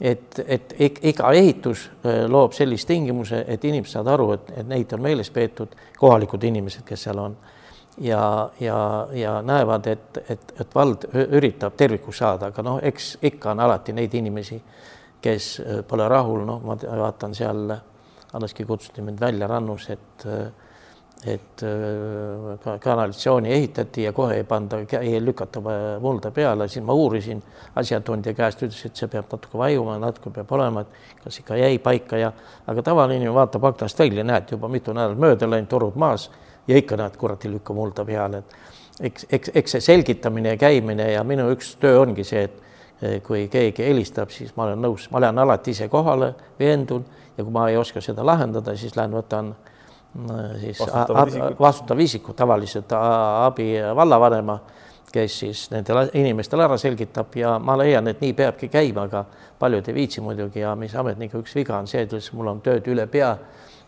et, 0.00 0.40
et 0.46 0.74
iga 0.80 1.32
ehitus 1.34 1.88
äh, 2.04 2.24
loob 2.30 2.52
sellist 2.56 2.88
tingimuse, 2.88 3.44
et 3.48 3.64
inimesed 3.64 3.96
saavad 3.96 4.12
aru, 4.14 4.28
et, 4.36 4.52
et 4.60 4.68
neid 4.68 4.92
on 4.94 5.02
meeles 5.02 5.30
peetud, 5.34 5.74
kohalikud 5.98 6.44
inimesed, 6.44 6.84
kes 6.86 7.08
seal 7.08 7.18
on. 7.18 7.36
ja, 8.00 8.50
ja, 8.60 9.08
ja 9.12 9.42
näevad, 9.42 9.86
et, 9.86 10.22
et, 10.30 10.52
et 10.60 10.74
vald 10.74 11.08
üritab 11.14 11.74
tervikuks 11.76 12.18
saada, 12.22 12.52
aga 12.52 12.62
noh, 12.62 12.78
eks 12.82 13.16
ikka 13.22 13.50
on 13.50 13.60
alati 13.60 13.92
neid 13.92 14.14
inimesi, 14.14 14.60
kes 15.22 15.50
äh, 15.60 15.82
pole 15.88 16.08
rahul, 16.08 16.44
noh, 16.46 16.62
ma 16.62 16.78
vaatan 16.78 17.34
seal, 17.34 17.76
Anneski 18.28 18.66
kutsuti 18.68 19.00
mind 19.02 19.20
välja 19.20 19.46
rannus, 19.48 19.86
et 19.88 20.24
et 21.26 21.62
ka 22.62 22.76
kanalisatsiooni 22.78 23.50
ehitati 23.50 24.04
ja 24.04 24.12
kohe 24.14 24.36
ei 24.38 24.44
panda, 24.46 24.78
ei 25.00 25.18
lükata 25.24 25.60
mulda 26.00 26.30
peale, 26.30 26.68
siis 26.70 26.84
ma 26.86 26.94
uurisin 26.94 27.40
asjatundja 27.76 28.34
käest, 28.38 28.62
ütles, 28.62 28.84
et 28.86 29.00
see 29.02 29.10
peab 29.10 29.26
natuke 29.32 29.58
vajuma, 29.58 29.96
natuke 29.98 30.30
peab 30.30 30.52
olema, 30.54 30.84
et 30.86 31.24
kas 31.24 31.40
ikka 31.42 31.58
jäi 31.58 31.80
paika 31.82 32.22
ja, 32.22 32.30
aga 32.70 32.86
tavaline 32.86 33.18
inimene 33.18 33.34
vaatab 33.34 33.66
aknast 33.72 33.98
välja, 33.98 34.22
näed 34.24 34.54
juba 34.54 34.70
mitu 34.70 34.94
nädalat 34.94 35.18
mööda 35.18 35.50
läinud, 35.50 35.70
torud 35.72 35.98
maas 35.98 36.28
ja 36.70 36.78
ikka 36.78 37.00
näed, 37.02 37.18
kurat 37.18 37.44
ei 37.44 37.56
lükka 37.56 37.74
mulda 37.74 38.06
peale, 38.06 38.44
et 38.44 39.10
eks, 39.10 39.26
eks, 39.26 39.52
eks 39.58 39.76
see 39.76 39.86
selgitamine 39.90 40.54
ja 40.54 40.62
käimine 40.62 41.10
ja 41.16 41.26
minu 41.26 41.50
üks 41.50 41.74
töö 41.82 41.98
ongi 42.04 42.26
see, 42.30 42.46
et 42.46 42.64
Eh, 42.98 43.20
kui 43.22 43.44
keegi 43.46 43.84
helistab, 43.86 44.32
siis 44.34 44.50
ma 44.56 44.64
olen 44.64 44.80
nõus, 44.82 45.04
ma 45.14 45.20
lähen 45.22 45.38
alati 45.38 45.70
ise 45.70 45.86
kohale, 45.88 46.32
veendun 46.58 47.04
ja 47.36 47.44
kui 47.44 47.52
ma 47.54 47.68
ei 47.70 47.76
oska 47.78 48.00
seda 48.02 48.24
lahendada, 48.26 48.74
siis 48.74 48.96
lähen 48.98 49.14
võtan 49.14 49.52
siis 50.60 50.80
vastutav 51.60 52.00
isiku, 52.00 52.32
tavaliselt 52.32 52.92
abi 52.92 53.74
vallavanema, 53.96 54.58
kes 55.12 55.38
siis 55.40 55.62
nendele 55.72 56.08
inimestele 56.20 56.64
ära 56.64 56.76
selgitab. 56.80 57.36
Ja 57.36 57.56
ma 57.58 57.76
leian, 57.78 58.08
et 58.10 58.20
nii 58.20 58.34
peabki 58.36 58.68
käima, 58.72 59.06
aga 59.08 59.24
paljud 59.58 59.88
ei 59.88 59.94
viitsi 59.94 60.24
muidugi. 60.24 60.60
Ja 60.64 60.74
mis 60.76 60.94
ametniku 60.96 61.42
üks 61.42 61.54
viga 61.56 61.78
on 61.78 61.88
see, 61.88 62.04
et 62.04 62.32
mul 62.32 62.52
on 62.52 62.60
tööd 62.64 62.88
üle 62.92 63.06
pea 63.06 63.36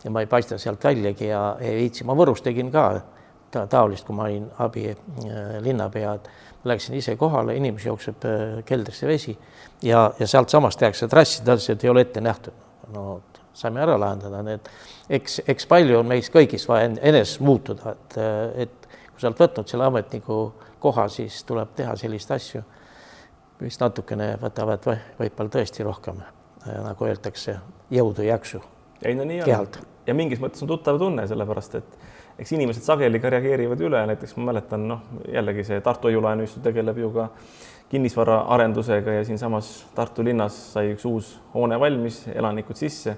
ja 0.04 0.10
ma 0.10 0.22
ei 0.24 0.28
paista 0.30 0.58
sealt 0.58 0.84
väljagi 0.84 1.28
ja 1.28 1.56
ei 1.60 1.76
viitsi, 1.82 2.04
ma 2.08 2.16
Võrus 2.16 2.42
tegin 2.44 2.70
ka 2.72 2.84
ta, 3.50 3.66
taolist, 3.66 4.06
kui 4.06 4.16
ma 4.16 4.28
olin 4.28 4.46
abi 4.64 4.86
äh, 4.90 5.58
linnapea, 5.60 6.14
et 6.16 6.30
läksin 6.64 6.96
ise 6.96 7.16
kohale, 7.20 7.56
inimesi 7.56 7.88
jookseb 7.88 8.24
äh, 8.28 8.62
keldrisse 8.66 9.08
vesi 9.08 9.36
ja, 9.82 10.10
ja 10.18 10.26
sealtsamast 10.26 10.80
tehakse 10.80 11.08
trassi, 11.08 11.44
ta 11.44 11.56
ütles, 11.56 11.68
et 11.72 11.84
ei 11.84 11.92
ole 11.92 12.06
ette 12.06 12.24
nähtud. 12.24 12.66
no 12.94 13.20
saime 13.60 13.82
ära 13.84 13.96
lahendada, 14.00 14.42
need 14.46 14.68
eks, 15.10 15.40
eks 15.48 15.68
palju 15.70 16.00
on 16.00 16.10
meis 16.10 16.30
kõigis 16.32 16.66
vaja 16.68 16.90
eneses 16.90 17.38
muutuda, 17.44 17.94
et, 17.94 18.18
äh, 18.18 18.66
et 18.66 18.90
kui 19.12 19.22
sa 19.22 19.30
oled 19.30 19.40
võtnud 19.42 19.70
selle 19.70 19.88
ametniku 19.90 20.40
koha, 20.80 21.08
siis 21.12 21.42
tuleb 21.48 21.74
teha 21.76 21.96
selliseid 22.00 22.36
asju, 22.36 22.62
mis 23.60 23.76
natukene 23.80 24.32
võtavad 24.40 24.86
võib-olla 25.18 25.52
tõesti 25.52 25.84
rohkem, 25.84 26.22
nagu 26.64 27.08
öeldakse, 27.08 27.58
jõudu 27.92 28.24
ja 28.24 28.36
jaksu. 28.36 28.62
ei 29.02 29.14
no 29.14 29.24
nii 29.28 29.42
on. 29.44 29.80
ja 30.06 30.14
mingis 30.14 30.40
mõttes 30.40 30.62
on 30.64 30.68
tuttav 30.68 30.98
tunne, 30.98 31.26
sellepärast 31.28 31.74
et 31.74 31.98
eks 32.40 32.52
inimesed 32.56 32.84
sageli 32.84 33.20
ka 33.20 33.30
reageerivad 33.32 33.80
üle, 33.84 34.00
näiteks 34.08 34.36
ma 34.38 34.52
mäletan, 34.52 34.86
noh, 34.88 35.02
jällegi 35.28 35.64
see 35.68 35.80
Tartu 35.84 36.08
Hoiu-laenuühistu 36.08 36.62
tegeleb 36.64 36.98
ju 37.02 37.10
ka 37.12 37.28
kinnisvaraarendusega 37.90 39.18
ja 39.18 39.24
siinsamas 39.28 39.68
Tartu 39.94 40.24
linnas 40.24 40.56
sai 40.72 40.94
üks 40.94 41.04
uus 41.04 41.34
hoone 41.54 41.76
valmis, 41.80 42.22
elanikud 42.32 42.80
sisse 42.80 43.16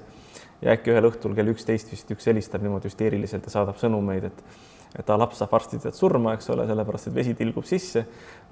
ja 0.62 0.76
äkki 0.76 0.94
ühel 0.94 1.08
õhtul 1.10 1.34
kell 1.36 1.52
üksteist 1.54 1.90
vist 1.92 2.10
üks 2.14 2.28
helistab 2.30 2.62
niimoodi 2.62 2.90
hüsteeriliselt 2.90 3.48
ja 3.48 3.56
saadab 3.58 3.80
sõnumeid, 3.80 4.30
et 4.30 4.44
et 4.92 5.06
ta 5.08 5.16
laps 5.16 5.38
saab 5.40 5.52
varsti 5.54 5.78
tead 5.80 5.96
surma, 5.96 6.34
eks 6.36 6.50
ole, 6.52 6.66
sellepärast 6.68 7.08
et 7.08 7.14
vesi 7.16 7.32
tilgub 7.36 7.64
sisse. 7.64 8.02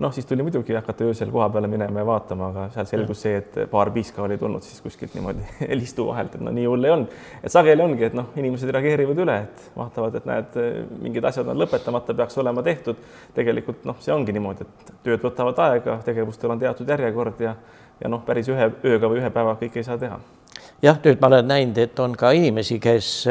noh, 0.01 0.13
siis 0.17 0.25
tuli 0.27 0.43
muidugi 0.43 0.73
hakata 0.73 1.05
öösel 1.05 1.29
koha 1.31 1.51
peale 1.53 1.69
minema 1.69 2.01
ja 2.01 2.07
vaatama, 2.09 2.49
aga 2.49 2.63
seal 2.73 2.87
selgus 2.89 3.21
see, 3.27 3.35
et 3.43 3.59
paar 3.71 3.91
piiska 3.93 4.23
oli 4.25 4.39
tulnud 4.41 4.65
siis 4.65 4.81
kuskilt 4.81 5.15
niimoodi 5.19 5.45
listu 5.83 6.07
vahelt, 6.09 6.39
et 6.39 6.45
no 6.47 6.55
nii 6.57 6.65
hull 6.65 6.89
ei 6.89 6.95
olnud. 6.95 7.19
et 7.43 7.53
sageli 7.53 7.85
ongi, 7.85 8.09
et 8.09 8.17
noh, 8.17 8.33
inimesed 8.41 8.73
reageerivad 8.73 9.21
üle, 9.27 9.37
et 9.45 9.69
vaatavad, 9.77 10.17
et 10.17 10.31
näed, 10.33 10.59
mingid 11.05 11.29
asjad 11.29 11.53
on 11.53 11.61
lõpetamata, 11.61 12.17
peaks 12.17 12.41
olema 12.41 12.65
tehtud. 12.65 13.05
tegelikult 13.37 13.85
noh, 13.85 14.01
see 14.01 14.17
ongi 14.17 14.33
niimoodi, 14.33 14.65
et 14.65 14.95
tööd 15.05 15.29
võtavad 15.29 15.61
aega, 15.69 16.01
tegevustel 16.09 16.57
on 16.57 16.65
teatud 16.65 16.97
järjekord 16.97 17.45
ja 17.45 17.57
ja 18.01 18.09
noh, 18.09 18.25
päris 18.25 18.49
ühe 18.49 18.73
ööga 18.81 19.11
või 19.13 19.21
ühe 19.21 19.29
päevaga 19.29 19.61
kõike 19.61 19.83
ei 19.83 19.85
saa 19.85 20.01
teha. 20.01 20.17
Jah, 20.83 21.01
nüüd 21.05 21.21
ma 21.21 21.27
olen 21.27 21.49
näinud, 21.49 21.79
et 21.79 21.99
on 22.01 22.17
ka 22.17 22.31
inimesi, 22.37 22.79
kes 22.81 23.29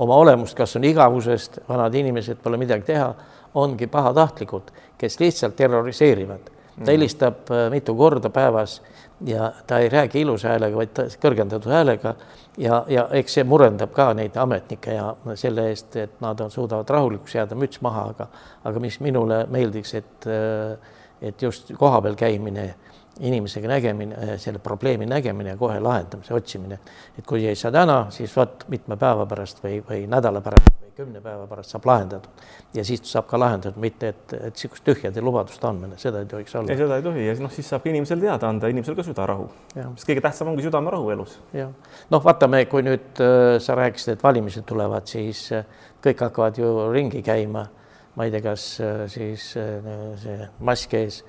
oma 0.00 0.16
olemust, 0.16 0.56
kas 0.56 0.76
on 0.76 0.86
igavusest, 0.88 1.60
vanad 1.68 1.94
inimesed 1.94 2.40
pole 2.42 2.60
midagi 2.60 2.88
teha, 2.92 3.10
ongi 3.54 3.86
pahatahtlikud, 3.90 4.72
kes 4.98 5.20
lihtsalt 5.20 5.56
terroriseerivad. 5.56 6.40
ta 6.80 6.84
mhm. 6.84 6.90
helistab 6.90 7.50
äh, 7.50 7.70
mitu 7.70 7.94
korda 7.94 8.30
päevas 8.30 8.82
ja 9.26 9.52
ta 9.66 9.78
ei 9.78 9.88
räägi 9.88 10.20
ilusa 10.20 10.48
häälega, 10.48 10.76
vaid 10.76 11.00
kõrgendatud 11.20 11.72
häälega 11.72 12.14
ja, 12.58 12.84
ja 12.88 13.08
eks 13.12 13.34
see 13.34 13.44
murendab 13.44 13.92
ka 13.92 14.14
neid 14.14 14.36
ametnikke 14.36 14.94
ja 14.94 15.10
selle 15.34 15.66
eest, 15.68 15.96
et 15.96 16.14
nad 16.20 16.40
on, 16.40 16.50
suudavad 16.50 16.88
rahulikuks 16.88 17.34
jääda, 17.34 17.58
müts 17.58 17.82
maha, 17.84 18.06
aga, 18.14 18.28
aga 18.64 18.80
mis 18.80 19.00
minule 19.00 19.42
meeldiks, 19.50 19.94
et, 19.94 20.28
äh, 20.30 20.78
et 21.20 21.42
just 21.42 21.74
kohapeal 21.76 22.16
käimine 22.16 22.74
inimesega 23.20 23.68
nägemine, 23.68 24.14
äh, 24.14 24.34
selle 24.40 24.58
probleemi 24.58 25.06
nägemine 25.06 25.54
ja 25.54 25.56
kohe 25.56 25.80
lahendamise 25.80 26.34
otsimine. 26.34 26.78
et 27.18 27.26
kui 27.26 27.46
ei 27.46 27.54
saa 27.56 27.72
täna, 27.72 28.06
siis 28.10 28.36
vot 28.36 28.64
mitme 28.68 28.96
päeva 28.96 29.26
pärast 29.26 29.62
või, 29.64 29.80
või 29.84 30.06
nädala 30.08 30.40
pärast 30.40 30.70
või 30.80 30.92
kümne 30.96 31.20
päeva 31.20 31.46
pärast 31.46 31.74
saab 31.74 31.86
lahendatud. 31.86 32.44
ja 32.74 32.84
siis 32.84 33.02
saab 33.04 33.26
ka 33.28 33.38
lahendatud, 33.38 33.80
mitte 33.80 34.08
et, 34.08 34.32
et 34.32 34.54
niisugust 34.54 34.84
tühjade 34.84 35.22
lubaduste 35.24 35.66
andmine, 35.66 35.98
seda 35.98 36.20
ei 36.20 36.30
tohiks 36.30 36.54
olla. 36.54 36.72
ei, 36.72 36.80
seda 36.80 36.96
ei 36.96 37.02
tohi 37.02 37.26
ja 37.26 37.34
noh, 37.40 37.52
siis 37.52 37.68
saab 37.68 37.84
ka 37.84 37.92
inimesele 37.92 38.24
teada 38.24 38.48
anda, 38.48 38.70
inimesel 38.72 38.96
ka 38.96 39.04
südarahu. 39.06 39.50
sest 39.74 40.08
kõige 40.08 40.24
tähtsam 40.24 40.52
ongi 40.52 40.64
südamerahu 40.66 41.10
elus. 41.16 41.36
jah, 41.56 41.74
noh, 42.10 42.24
vaatame, 42.24 42.64
kui 42.72 42.84
nüüd 42.86 43.20
äh, 43.20 43.58
sa 43.60 43.76
rääkisid, 43.78 44.16
et 44.16 44.24
valimised 44.24 44.64
tulevad, 44.68 45.06
siis 45.10 45.50
äh, 45.52 45.68
kõik 46.04 46.24
hakkavad 46.26 46.58
ju 46.58 46.72
ringi 46.92 47.22
käima. 47.22 47.68
ma 48.16 48.24
ei 48.26 48.32
tea, 48.32 48.42
kas 48.42 48.64
äh, 48.80 49.04
siis 49.08 49.52
äh, 49.56 49.92
see 50.18 50.48
mask 50.66 50.94
ees 50.98 51.22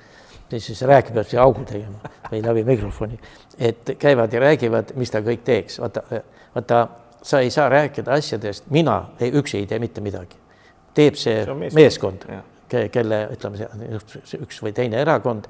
siis 0.59 0.81
rääkib, 0.87 1.15
peab 1.15 1.29
siia 1.29 1.43
augu 1.43 1.63
tegema 1.67 2.11
või 2.31 2.41
läbi 2.43 2.63
mikrofoni, 2.67 3.19
et 3.59 3.93
käivad 3.99 4.33
ja 4.33 4.41
räägivad, 4.43 4.93
mis 4.99 5.11
ta 5.11 5.21
kõik 5.23 5.43
teeks, 5.47 5.79
vaata, 5.79 6.03
vaata, 6.55 6.81
sa 7.21 7.39
ei 7.39 7.51
saa 7.53 7.69
rääkida 7.69 8.13
asjadest, 8.17 8.69
mina 8.69 9.01
ei, 9.19 9.31
üksi 9.31 9.61
ei 9.61 9.67
tee 9.67 9.79
mitte 9.79 10.01
midagi. 10.01 10.39
teeb 10.93 11.15
see, 11.15 11.43
see 11.45 11.53
meeskond, 11.55 12.25
meeskond, 12.27 12.89
kelle 12.91 13.21
ütleme, 13.31 13.69
üks 14.41 14.59
või 14.63 14.73
teine 14.75 14.99
erakond. 15.01 15.47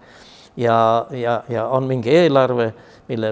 Ja, 0.60 1.08
ja, 1.16 1.38
ja 1.50 1.62
on 1.72 1.86
mingi 1.88 2.12
eelarve, 2.12 2.74
mille 3.08 3.30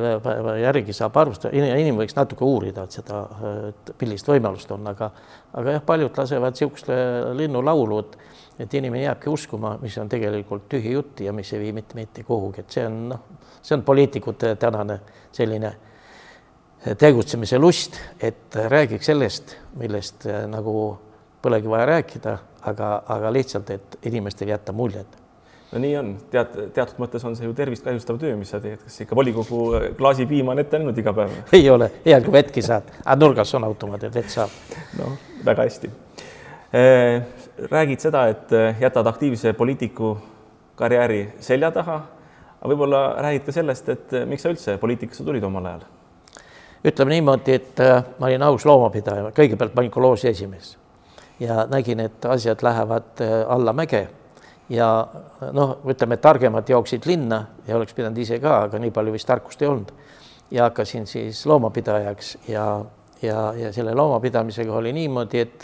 järgi 0.61 0.93
saab 0.95 1.17
arvestada, 1.19 1.51
inimene 1.51 1.97
võiks 1.99 2.15
natuke 2.15 2.45
uurida 2.47 2.85
seda, 2.89 3.25
et 3.67 3.91
millist 3.99 4.29
võimalust 4.29 4.71
on, 4.71 4.87
aga, 4.87 5.09
aga 5.59 5.75
jah, 5.75 5.83
paljud 5.85 6.15
lasevad 6.15 6.55
niisugust 6.55 6.87
linnulaulu, 7.35 7.99
et 7.99 8.15
et 8.59 8.73
inimene 8.73 9.03
jääbki 9.03 9.29
uskuma, 9.31 9.77
mis 9.81 9.97
on 9.97 10.09
tegelikult 10.09 10.67
tühi 10.69 10.91
jutt 10.93 11.21
ja 11.23 11.33
mis 11.33 11.53
ei 11.53 11.59
vii 11.59 11.75
mitte 11.79 11.95
mitte 11.95 12.23
kuhugi, 12.27 12.65
et 12.65 12.75
see 12.75 12.87
on 12.87 12.97
noh, 13.13 13.21
see 13.61 13.77
on 13.77 13.85
poliitikute 13.87 14.55
tänane 14.59 14.99
selline 15.31 15.71
tegutsemise 16.99 17.59
lust, 17.59 17.99
et 18.21 18.55
räägiks 18.55 19.09
sellest, 19.11 19.55
millest 19.79 20.27
eh, 20.27 20.43
nagu 20.47 20.73
polegi 21.41 21.71
vaja 21.71 21.85
rääkida, 21.85 22.35
aga, 22.67 22.91
aga 23.07 23.31
lihtsalt, 23.33 23.71
et 23.75 23.97
inimestele 24.07 24.51
jätta 24.51 24.75
muljet. 24.75 25.17
No 25.71 25.79
nii 25.79 25.91
on, 25.99 26.13
tead, 26.31 26.55
teatud 26.73 26.97
mõttes 26.99 27.23
on 27.27 27.35
see 27.37 27.45
ju 27.45 27.53
tervist 27.53 27.85
kahjustav 27.85 28.17
töö, 28.19 28.33
mis 28.39 28.49
sa 28.49 28.57
teed, 28.63 28.81
kas 28.81 29.03
ikka 29.03 29.15
volikogu 29.15 29.59
klaasi 29.99 30.25
piima 30.27 30.55
on 30.55 30.63
ette 30.63 30.79
näinud 30.79 30.97
iga 30.97 31.13
päev? 31.13 31.35
ei 31.59 31.67
ole, 31.69 31.91
hea 32.07 32.17
kui 32.25 32.33
vettki 32.33 32.63
saad, 32.65 32.89
aga 33.03 33.19
nurgas 33.21 33.53
on 33.59 33.67
automaat, 33.67 34.07
et 34.07 34.15
vett 34.15 34.33
saab. 34.33 34.55
noh, 34.97 35.13
väga 35.45 35.67
hästi 35.67 35.91
räägid 37.71 37.99
seda, 37.99 38.27
et 38.27 38.53
äh, 38.53 38.81
jätad 38.81 39.07
aktiivse 39.07 39.53
poliitiku 39.53 40.17
karjääri 40.75 41.33
selja 41.39 41.71
taha, 41.71 42.01
aga 42.59 42.71
võib-olla 42.71 43.01
räägid 43.21 43.47
ka 43.47 43.55
sellest, 43.55 43.89
et 43.89 44.13
äh, 44.13 44.27
miks 44.29 44.45
sa 44.45 44.53
üldse 44.53 44.77
poliitikasse 44.81 45.23
tulid 45.23 45.43
omal 45.43 45.65
ajal? 45.65 45.87
ütleme 46.79 47.11
niimoodi, 47.11 47.53
et 47.57 47.79
ma 48.19 48.29
olin 48.29 48.43
aus 48.47 48.63
loomapidaja, 48.65 49.33
kõigepealt 49.35 49.73
ma 49.75 49.81
olin 49.81 49.91
kolhoosi 49.91 50.29
esimees 50.29 50.77
ja 51.43 51.65
nägin, 51.67 51.99
et 51.99 52.25
asjad 52.25 52.63
lähevad 52.63 53.19
allamäge 53.51 54.05
ja 54.69 54.87
noh, 55.51 55.73
ütleme, 55.89 56.17
targemad 56.17 56.69
jooksid 56.69 57.03
linna 57.09 57.41
ja 57.67 57.77
oleks 57.77 57.93
pidanud 57.97 58.17
ise 58.21 58.39
ka, 58.39 58.61
aga 58.67 58.79
nii 58.79 58.93
palju 58.95 59.15
vist 59.15 59.27
tarkust 59.27 59.61
ei 59.61 59.67
olnud. 59.67 59.91
ja 60.51 60.63
hakkasin 60.63 61.07
siis 61.07 61.45
loomapidajaks 61.45 62.37
ja, 62.47 62.85
ja, 63.21 63.53
ja 63.53 63.73
selle 63.73 63.93
loomapidamisega 63.93 64.73
oli 64.73 64.93
niimoodi, 64.93 65.39
et 65.39 65.63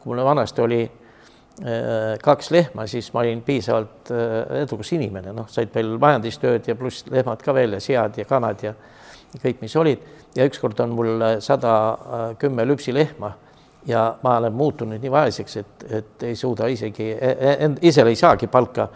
kui 0.00 0.14
mul 0.14 0.24
vanasti 0.24 0.62
oli 0.62 0.80
kaks 2.22 2.50
lehma, 2.52 2.84
siis 2.86 3.06
ma 3.14 3.22
olin 3.22 3.40
piisavalt 3.42 4.10
äh, 4.12 4.60
edukas 4.62 4.92
inimene, 4.92 5.32
noh, 5.32 5.48
said 5.48 5.72
veel 5.74 5.94
majandustööd 6.00 6.68
ja 6.68 6.76
pluss 6.76 7.06
lehmad 7.08 7.40
ka 7.40 7.54
veel 7.56 7.78
ja 7.78 7.80
sead 7.80 8.18
ja 8.20 8.26
kanad 8.28 8.60
ja 8.66 8.74
kõik, 9.40 9.62
mis 9.62 9.76
olid. 9.76 10.04
ja 10.36 10.44
ükskord 10.44 10.80
on 10.84 10.92
mul 10.92 11.22
äh, 11.22 11.38
sada 11.40 11.72
kümme 12.38 12.66
lüpsilehma 12.68 13.32
ja 13.86 14.16
ma 14.22 14.36
olen 14.36 14.52
muutunud 14.52 15.00
nii 15.00 15.10
vaeseks, 15.10 15.56
et, 15.56 15.86
et 15.90 16.22
ei 16.28 16.36
suuda 16.36 16.66
isegi, 16.66 17.10
e, 17.12 17.30
e, 17.30 17.70
ise 17.88 18.02
ei 18.02 18.16
saagi 18.16 18.46
palka. 18.46 18.88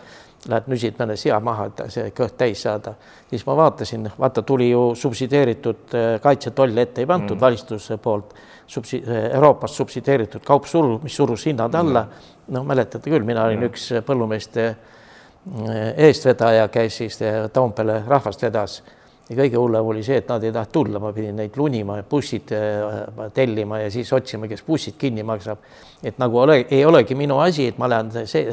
Lähed 0.49 0.70
nüsid 0.73 0.94
mõne 0.97 1.18
sea 1.20 1.37
maha, 1.44 1.66
et 1.68 1.80
see 1.92 2.06
kõht 2.16 2.38
täis 2.40 2.62
saada, 2.64 2.94
siis 3.28 3.42
ma 3.44 3.52
vaatasin, 3.59 4.06
vaata, 4.18 4.40
tuli 4.40 4.70
ju 4.70 4.94
subsideeritud 4.97 5.92
kaitse-toll 6.25 6.80
ette 6.80 7.02
ei 7.02 7.09
pandud 7.11 7.37
mm. 7.37 7.42
valitsuse 7.42 7.99
poolt 8.00 8.32
subsi-, 8.70 9.02
Euroopas 9.32 9.76
subsideeritud 9.76 10.44
kaup 10.47 10.68
suru, 10.70 10.99
mis 11.02 11.16
surus 11.16 11.47
hinnad 11.47 11.75
alla. 11.75 12.06
noh, 12.50 12.64
mäletate 12.66 13.11
küll, 13.11 13.23
mina 13.23 13.44
olin 13.47 13.68
üks 13.68 13.85
põllumeeste 14.06 14.64
eh, 14.70 16.06
eestvedaja, 16.09 16.64
käis 16.73 16.97
siis 16.99 17.20
eh, 17.23 17.44
Toompeale 17.52 18.00
rahvast 18.09 18.42
vedas 18.42 18.80
ja 19.28 19.37
kõige 19.38 19.61
hullem 19.61 19.87
oli 19.92 20.02
see, 20.02 20.18
et 20.18 20.32
nad 20.32 20.42
ei 20.42 20.50
tahtnud 20.54 20.75
tulla, 20.75 21.02
ma 21.02 21.12
pidin 21.14 21.38
neid 21.38 21.54
lunima 21.59 22.00
ja 22.00 22.06
bussid 22.11 22.50
äh, 22.56 23.28
tellima 23.35 23.78
ja 23.85 23.92
siis 23.94 24.11
otsima, 24.12 24.50
kes 24.50 24.64
bussid 24.66 24.99
kinni 24.99 25.23
maksab. 25.23 25.62
et 26.02 26.18
nagu 26.18 26.42
ole, 26.42 26.64
ei 26.70 26.85
olegi 26.85 27.14
minu 27.14 27.38
asi, 27.38 27.68
et 27.70 27.78
ma 27.78 27.88
lähen 27.88 28.26
se, 28.26 28.44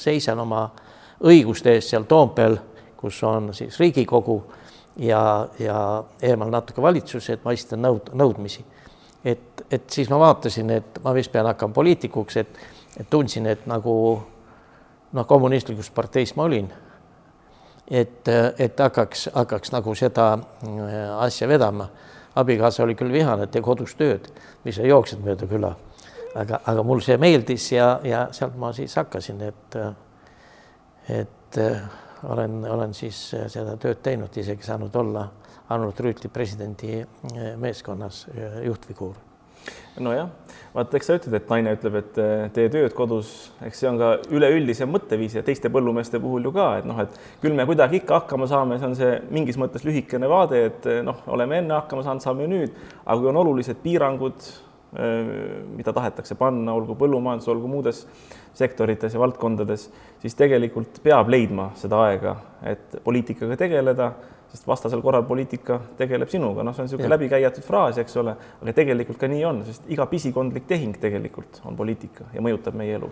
seisan 0.00 0.40
oma 0.40 0.64
õiguste 1.22 1.76
eest 1.76 1.92
seal 1.92 2.06
Toompeal, 2.08 2.56
kus 2.96 3.22
on 3.26 3.52
siis 3.54 3.78
Riigikogu 3.80 4.42
ja, 4.96 5.48
ja 5.58 5.78
eemal 6.22 6.50
natuke 6.50 6.82
valitsus, 6.82 7.30
et 7.30 7.44
ma 7.44 7.52
esitan 7.52 7.82
nõud, 7.82 8.12
nõudmisi. 8.14 8.64
et, 9.24 9.64
et 9.70 9.90
siis 9.90 10.10
ma 10.10 10.18
vaatasin, 10.18 10.70
et 10.70 11.02
ma 11.04 11.14
vist 11.14 11.32
pean 11.32 11.46
hakkama 11.46 11.74
poliitikuks, 11.74 12.36
et, 12.36 12.58
et 13.00 13.10
tundsin, 13.10 13.46
et 13.46 13.66
nagu 13.66 13.94
noh, 15.12 15.26
kommunistlikus 15.26 15.90
parteis 15.90 16.36
ma 16.36 16.48
olin 16.48 16.72
et, 17.92 18.28
et 18.58 18.80
hakkaks, 18.80 19.28
hakkaks 19.34 19.72
nagu 19.72 19.94
seda 19.94 20.32
äh, 20.32 21.24
asja 21.24 21.48
vedama. 21.48 21.88
abikaasa 22.34 22.82
oli 22.82 22.94
küll 22.96 23.12
vihane, 23.12 23.44
et 23.44 23.50
tee 23.52 23.60
kodus 23.60 23.92
tööd, 23.94 24.30
mis 24.64 24.78
sa 24.78 24.86
jooksed 24.88 25.20
mööda 25.20 25.46
küla. 25.46 25.74
aga, 26.34 26.60
aga 26.66 26.82
mul 26.82 27.00
see 27.04 27.18
meeldis 27.20 27.72
ja, 27.72 28.00
ja 28.04 28.28
sealt 28.32 28.56
ma 28.56 28.72
siis 28.72 28.94
hakkasin, 28.96 29.42
et, 29.42 29.76
et 31.08 31.58
äh, 31.58 31.82
olen, 32.28 32.62
olen 32.70 32.94
siis 32.94 33.18
seda 33.50 33.76
tööd 33.80 34.02
teinud, 34.04 34.36
isegi 34.38 34.66
saanud 34.66 34.94
olla 34.96 35.26
Arnold 35.72 36.00
Rüütli 36.04 36.30
presidendi 36.32 37.02
äh, 37.02 37.52
meeskonnas 37.60 38.26
juhtfiguur. 38.64 39.18
Nojah, 40.02 40.30
vaata, 40.72 40.96
eks 40.98 41.06
sa 41.06 41.14
ütled, 41.18 41.36
et 41.36 41.50
naine 41.52 41.74
ütleb, 41.76 41.98
et 42.00 42.16
tee 42.56 42.70
tööd 42.72 42.94
kodus, 42.96 43.28
eks 43.62 43.82
see 43.82 43.90
on 43.90 44.00
ka 44.00 44.08
üleüldisem 44.34 44.90
mõtteviis 44.90 45.36
ja 45.36 45.44
teiste 45.46 45.70
põllumeeste 45.70 46.18
puhul 46.22 46.48
ju 46.48 46.52
ka, 46.56 46.64
et 46.80 46.88
noh, 46.88 46.98
et 47.04 47.14
küll 47.44 47.54
me 47.54 47.66
kuidagi 47.68 48.00
ikka 48.00 48.22
hakkama 48.22 48.48
saame, 48.50 48.80
see 48.80 48.88
on 48.88 48.96
see 48.98 49.12
mingis 49.30 49.60
mõttes 49.60 49.84
lühikene 49.86 50.30
vaade, 50.32 50.64
et 50.70 50.88
noh, 51.06 51.20
oleme 51.30 51.60
enne 51.60 51.76
hakkama 51.76 52.02
saanud, 52.08 52.24
saame 52.24 52.48
nüüd, 52.50 52.74
aga 53.04 53.18
kui 53.20 53.30
on 53.30 53.38
olulised 53.44 53.78
piirangud, 53.84 54.48
mida 54.92 55.92
tahetakse 55.96 56.34
panna, 56.36 56.74
olgu 56.76 56.92
põllumajandus, 57.00 57.48
olgu 57.48 57.70
muudes 57.70 58.02
sektorites 58.54 59.14
ja 59.14 59.20
valdkondades, 59.22 59.86
siis 60.20 60.36
tegelikult 60.36 61.00
peab 61.02 61.30
leidma 61.32 61.70
seda 61.80 62.02
aega, 62.10 62.34
et 62.68 62.98
poliitikaga 63.04 63.56
tegeleda 63.56 64.10
sest 64.52 64.66
vastasel 64.68 65.00
korral 65.00 65.24
poliitika 65.24 65.78
tegeleb 65.96 66.28
sinuga, 66.28 66.64
noh, 66.64 66.74
see 66.76 66.84
on 66.84 66.88
niisugune 66.88 67.08
läbikäiatud 67.14 67.64
fraas, 67.64 67.96
eks 68.02 68.18
ole, 68.20 68.34
aga 68.60 68.74
tegelikult 68.76 69.20
ka 69.20 69.30
nii 69.32 69.44
on, 69.48 69.62
sest 69.64 69.88
iga 69.92 70.04
pisikondlik 70.10 70.66
tehing 70.68 70.98
tegelikult 71.00 71.62
on 71.68 71.78
poliitika 71.78 72.28
ja 72.34 72.44
mõjutab 72.44 72.76
meie 72.76 72.98
elu. 72.98 73.08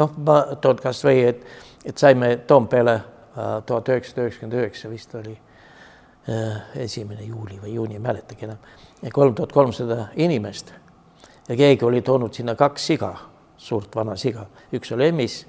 noh, 0.00 0.18
ma 0.26 0.40
toon 0.64 0.82
kasvõi, 0.82 1.22
et, 1.30 1.46
et 1.86 2.02
saime 2.02 2.34
Toompeale 2.50 2.96
äh, 2.98 3.54
tuhat 3.66 3.94
üheksasada 3.94 4.26
üheksakümmend 4.26 4.58
üheksa 4.58 4.90
vist 4.90 5.14
oli 5.14 5.36
äh, 5.36 6.58
esimene 6.82 7.30
juuli 7.30 7.60
või 7.62 7.76
juuni, 7.76 8.00
ei 8.00 8.02
mäletagi 8.02 8.50
enam, 8.50 8.70
kolm 9.14 9.38
tuhat 9.38 9.54
kolmsada 9.54 10.08
inimest 10.16 10.74
ja 11.48 11.56
keegi 11.56 11.84
oli 11.84 12.02
toonud 12.02 12.34
sinna 12.34 12.54
kaks 12.54 12.86
siga, 12.92 13.14
suurt 13.56 13.96
vana 13.96 14.16
siga, 14.16 14.46
üks 14.72 14.92
oli 14.94 15.08
emmis 15.08 15.42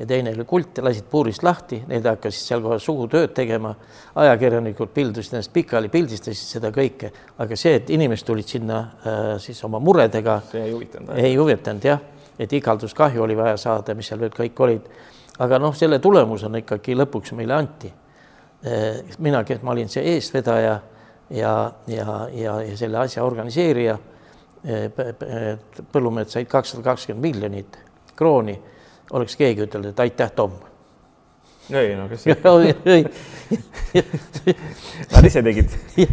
ja 0.00 0.06
teine 0.06 0.32
oli 0.32 0.44
kult 0.48 0.78
lasid 0.80 1.04
puurist 1.10 1.42
lahti, 1.44 1.82
need 1.88 2.06
hakkasid 2.08 2.46
seal 2.46 2.62
kohe 2.64 2.78
sugutööd 2.80 3.34
tegema. 3.36 3.74
ajakirjanikud 4.14 4.88
pildusid 4.94 5.34
ennast 5.34 5.52
pikali, 5.52 5.90
pildistasid 5.92 6.54
seda 6.56 6.70
kõike, 6.72 7.10
aga 7.38 7.56
see, 7.56 7.74
et 7.76 7.90
inimesed 7.90 8.26
tulid 8.26 8.48
sinna 8.48 8.78
äh, 8.80 9.18
siis 9.38 9.60
oma 9.64 9.78
muredega. 9.78 10.40
see 10.50 10.62
ei 10.64 10.72
huvitanud. 10.72 11.12
ei 11.16 11.36
huvitanud 11.36 11.84
jah, 11.84 12.00
et 12.38 12.52
igalduskahju 12.52 13.22
oli 13.22 13.36
vaja 13.36 13.56
saada, 13.60 13.94
mis 13.94 14.08
seal 14.08 14.20
veel 14.20 14.32
kõik 14.36 14.64
olid. 14.64 14.88
aga 15.38 15.58
noh, 15.58 15.76
selle 15.76 15.98
tulemusena 15.98 16.64
ikkagi 16.64 16.96
lõpuks 16.96 17.34
meile 17.36 17.54
anti. 17.54 17.92
Äh, 18.64 19.02
mina, 19.18 19.44
kes 19.44 19.62
ma 19.62 19.76
olin 19.76 19.88
see 19.88 20.14
eestvedaja 20.14 20.80
ja, 21.30 21.72
ja, 21.86 22.28
ja, 22.32 22.60
ja 22.62 22.76
selle 22.76 22.98
asja 23.04 23.24
organiseerija. 23.24 23.98
Äh, 24.60 24.92
põllumehed 25.88 26.28
said 26.28 26.44
kakssada 26.52 26.82
kakskümmend 26.84 27.24
miljonit 27.24 27.78
krooni 28.16 28.52
oleks 29.16 29.32
keegi 29.40 29.62
ütelnud, 29.64 29.94
et 29.94 30.00
aitäh, 30.04 30.28
Tom. 30.36 30.52
ei 31.72 31.96
no 31.96 32.04
kes 32.10 32.26
Nad 35.14 35.24
ise 35.24 35.42
tegid, 35.46 35.68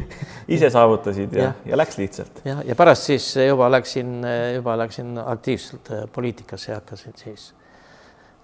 ise 0.56 0.70
saavutasid 0.72 1.36
ja, 1.36 1.44
ja., 1.44 1.52
ja 1.74 1.80
läks 1.82 2.00
lihtsalt. 2.00 2.40
ja, 2.48 2.56
ja 2.64 2.76
pärast 2.80 3.04
siis 3.12 3.36
juba 3.36 3.68
läksin, 3.72 4.24
juba 4.56 4.78
läksin 4.80 5.20
aktiivselt 5.26 5.92
äh, 5.92 6.08
poliitikasse 6.08 6.72
ja 6.72 6.76
hakkasin 6.80 7.14
siis, 7.20 7.52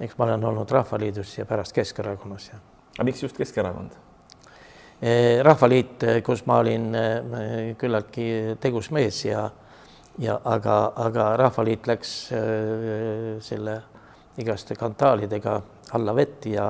eks 0.04 0.20
ma 0.20 0.28
olen 0.28 0.44
olnud 0.52 0.72
Rahvaliidus 0.72 1.38
ja 1.38 1.46
pärast 1.48 1.72
Keskerakonnas 1.80 2.50
ja. 2.52 2.58
aga 2.98 3.04
miks 3.08 3.24
just 3.24 3.38
Keskerakond? 3.39 3.92
Äh, 5.00 5.39
rahvaliit, 5.48 6.04
kus 6.28 6.44
ma 6.46 6.60
olin 6.60 6.92
äh, 6.92 7.76
küllaltki 7.80 8.60
tegus 8.60 8.92
mees 8.92 9.24
ja, 9.32 9.48
ja 10.19 10.39
aga, 10.45 10.93
aga 10.95 11.30
Rahvaliit 11.38 11.88
läks 11.88 12.12
selle 13.41 13.82
igaste 14.38 14.76
skandaalidega 14.76 15.62
alla 15.93 16.15
vett 16.15 16.45
ja, 16.49 16.67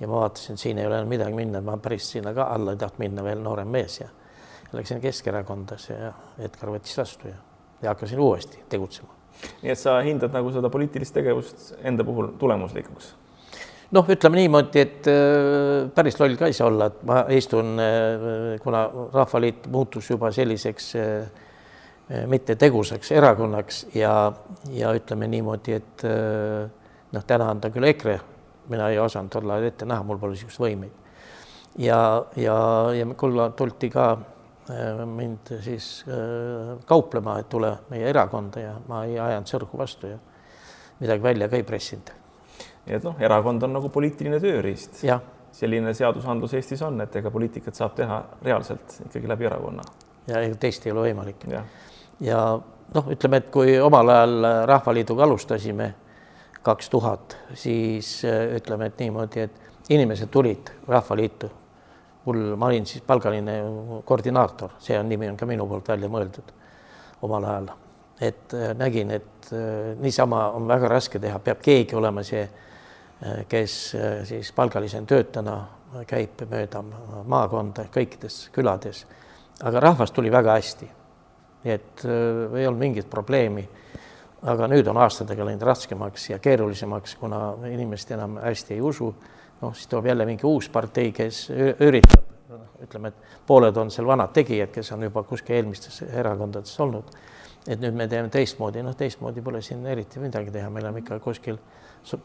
ja 0.00 0.08
ma 0.08 0.22
vaatasin, 0.22 0.58
siin 0.58 0.78
ei 0.78 0.86
ole 0.86 0.98
enam 1.00 1.10
midagi 1.10 1.36
minna, 1.36 1.60
ma 1.64 1.76
päris 1.82 2.10
sinna 2.14 2.34
ka 2.34 2.48
alla 2.54 2.74
ei 2.74 2.80
tahtnud 2.80 3.04
minna, 3.04 3.24
veel 3.26 3.42
noorem 3.42 3.70
mees 3.70 4.00
ja 4.00 4.08
läksin 4.72 5.00
Keskerakondasse 5.00 5.96
ja 5.96 6.12
Edgar 6.42 6.72
võttis 6.72 6.94
vastu 6.98 7.28
ja, 7.28 7.38
ja 7.82 7.92
hakkasin 7.92 8.20
uuesti 8.20 8.62
tegutsema. 8.72 9.10
nii 9.62 9.72
et 9.72 9.78
sa 9.80 9.98
hindad 10.04 10.32
nagu 10.34 10.52
seda 10.54 10.70
poliitilist 10.70 11.14
tegevust 11.14 11.72
enda 11.82 12.04
puhul 12.04 12.32
tulemuslikuks? 12.38 13.14
noh, 13.92 14.08
ütleme 14.08 14.40
niimoodi, 14.40 14.80
et 14.80 15.08
äh, 15.10 15.90
päris 15.94 16.18
loll 16.20 16.38
ka 16.40 16.48
ei 16.48 16.56
saa 16.56 16.70
olla, 16.70 16.88
et 16.88 17.02
ma 17.08 17.24
istun 17.34 17.74
äh,, 17.82 18.60
kuna 18.62 18.86
Rahvaliit 19.12 19.68
muutus 19.72 20.10
juba 20.10 20.30
selliseks 20.32 20.92
äh, 20.96 21.42
mitte 22.26 22.56
tegusaks 22.56 23.12
erakonnaks 23.12 23.86
ja, 23.94 24.32
ja 24.70 24.92
ütleme 24.96 25.28
niimoodi, 25.32 25.76
et 25.78 26.04
äh, 26.04 26.66
noh, 27.12 27.24
täna 27.26 27.50
on 27.52 27.60
ta 27.62 27.70
küll 27.72 27.88
EKRE, 27.88 28.18
mina 28.72 28.88
ei 28.92 28.98
osanud 29.00 29.32
tol 29.32 29.50
ajal 29.50 29.70
ette 29.70 29.88
näha, 29.88 30.04
mul 30.06 30.20
pole 30.20 30.36
niisuguseid 30.36 30.66
võimeid. 30.66 30.98
ja, 31.78 31.98
ja, 32.36 32.56
ja 32.96 33.06
kulla 33.18 33.50
tulti 33.56 33.90
ka 33.90 34.10
äh, 34.16 35.04
mind 35.06 35.54
siis 35.64 36.04
kauplema, 36.86 37.38
et 37.40 37.48
tule 37.48 37.76
meie 37.90 38.10
erakonda 38.10 38.60
ja 38.60 38.74
ma 38.88 39.04
ei 39.08 39.18
ajanud 39.18 39.54
sõrgu 39.54 39.80
vastu 39.80 40.12
ja 40.12 40.18
midagi 41.00 41.22
välja 41.22 41.48
ka 41.48 41.56
ei 41.56 41.66
pressinud. 41.66 42.10
nii 42.86 42.96
et 42.98 43.06
noh, 43.06 43.20
erakond 43.20 43.62
on 43.62 43.78
nagu 43.78 43.88
poliitiline 43.94 44.40
tööriist. 44.42 45.04
selline 45.52 45.94
seadusandlus 45.94 46.54
Eestis 46.56 46.82
on, 46.82 47.00
et 47.04 47.16
ega 47.16 47.30
poliitikat 47.30 47.76
saab 47.76 47.94
teha 47.94 48.22
reaalselt 48.42 49.00
ikkagi 49.06 49.28
läbi 49.28 49.48
erakonna. 49.48 49.82
ja 50.26 50.42
teist 50.60 50.86
ei 50.86 50.92
ole 50.92 51.08
võimalik. 51.08 51.48
Ja, 52.22 52.38
noh, 52.94 53.10
ütleme, 53.10 53.42
et 53.42 53.50
kui 53.52 53.74
omal 53.80 54.14
ajal 54.14 54.48
Rahvaliiduga 54.70 55.26
alustasime 55.26 55.92
kaks 56.62 56.90
tuhat, 56.90 57.36
siis 57.54 58.24
äh, 58.24 58.54
ütleme, 58.56 58.86
et 58.86 58.98
niimoodi, 58.98 59.40
et 59.40 59.90
inimesed 59.90 60.30
tulid 60.30 60.70
Rahvaliitu. 60.88 61.50
mul, 62.24 62.56
ma 62.56 62.66
olin 62.66 62.86
siis 62.86 63.02
palgaline 63.02 63.54
koordinaator, 64.04 64.76
see 64.78 64.98
on 64.98 65.08
nimi 65.08 65.26
on 65.28 65.36
ka 65.36 65.46
minu 65.46 65.66
poolt 65.66 65.88
välja 65.88 66.08
mõeldud 66.08 66.52
omal 67.22 67.44
ajal. 67.44 67.70
et 68.20 68.54
äh, 68.54 68.74
nägin, 68.78 69.10
et 69.10 69.50
äh, 69.52 69.98
niisama 69.98 70.50
on 70.50 70.68
väga 70.68 70.88
raske 70.88 71.18
teha, 71.18 71.38
peab 71.38 71.62
keegi 71.62 71.96
olema 71.96 72.22
see, 72.22 72.48
kes 73.48 73.72
siis 74.26 74.48
palgalise 74.50 74.98
töötajana 75.06 75.52
käib 76.10 76.40
mööda 76.50 76.80
maakonda 77.22 77.84
kõikides 77.94 78.48
külades. 78.52 79.04
aga 79.62 79.80
rahvast 79.80 80.14
tuli 80.14 80.30
väga 80.30 80.56
hästi. 80.58 80.90
Nii 81.62 81.72
et 81.72 82.04
ei 82.06 82.66
olnud 82.66 82.80
mingit 82.80 83.10
probleemi 83.10 83.68
aga 84.42 84.66
nüüd 84.70 84.88
on 84.90 84.98
aastatega 85.02 85.46
läinud 85.46 85.62
raskemaks 85.66 86.30
ja 86.32 86.38
keerulisemaks, 86.42 87.14
kuna 87.20 87.54
inimesed 87.70 88.14
enam 88.16 88.38
hästi 88.42 88.74
ei 88.74 88.80
usu. 88.80 89.14
noh, 89.62 89.74
siis 89.74 89.86
tuleb 89.86 90.06
jälle 90.06 90.24
mingi 90.26 90.46
uus 90.46 90.68
partei, 90.68 91.12
kes 91.14 91.44
üritab, 91.86 92.24
ütleme, 92.82 93.12
et 93.12 93.36
pooled 93.46 93.76
on 93.78 93.92
seal 93.94 94.06
vanad 94.06 94.32
tegijad, 94.34 94.72
kes 94.74 94.90
on 94.92 95.04
juba 95.06 95.22
kuskil 95.22 95.54
eelmistes 95.56 96.02
erakondades 96.02 96.80
olnud. 96.80 97.14
et 97.68 97.78
nüüd 97.80 97.94
me 97.94 98.08
teeme 98.08 98.28
teistmoodi, 98.28 98.82
noh, 98.82 98.96
teistmoodi 98.98 99.42
pole 99.42 99.62
siin 99.62 99.86
eriti 99.86 100.18
midagi 100.18 100.50
teha, 100.50 100.70
me 100.70 100.80
oleme 100.82 100.98
ikka 100.98 101.20
kuskil 101.22 101.58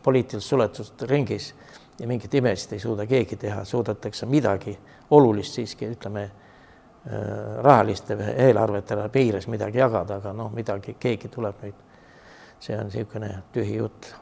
poliitiliselt 0.03 0.49
suletud 0.49 1.09
ringis 1.09 1.53
ja 1.99 2.07
mingit 2.07 2.33
imesid 2.33 2.73
ei 2.73 2.79
suuda 2.79 3.05
keegi 3.05 3.37
teha, 3.37 3.61
suudetakse 3.65 4.25
midagi 4.25 4.73
olulist 5.13 5.53
siiski, 5.53 5.91
ütleme 5.93 6.23
äh, 6.23 6.46
rahaliste 7.63 8.17
eelarvetele 8.35 9.09
piires 9.09 9.47
midagi 9.47 9.79
jagada, 9.79 10.17
aga 10.21 10.33
noh, 10.35 10.49
midagi, 10.53 10.97
keegi 10.99 11.29
tuleb 11.31 11.61
nüüd 11.63 11.85
see 12.59 12.77
on 12.77 12.89
niisugune 12.89 13.29
tühi 13.53 13.77
jutt. 13.77 14.13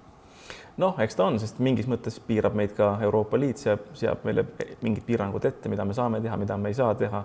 noh, 0.77 0.95
eks 0.99 1.15
ta 1.15 1.23
on, 1.29 1.39
sest 1.39 1.59
mingis 1.63 1.87
mõttes 1.87 2.17
piirab 2.27 2.55
meid 2.55 2.73
ka 2.75 2.97
Euroopa 3.07 3.39
Liit, 3.39 3.61
seab, 3.63 3.93
seab 3.95 4.25
meile 4.27 4.43
mingid 4.81 5.05
piirangud 5.07 5.45
ette, 5.47 5.71
mida 5.71 5.85
me 5.87 5.95
saame 5.95 6.19
teha, 6.21 6.35
mida 6.37 6.57
me 6.57 6.69
ei 6.69 6.75
saa 6.75 6.95
teha. 6.99 7.23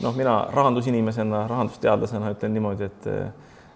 noh, 0.00 0.16
mina 0.16 0.34
rahandusinimesena, 0.52 1.46
rahandusteadlasena 1.46 2.32
ütlen 2.34 2.54
niimoodi, 2.56 2.88
et 2.88 3.08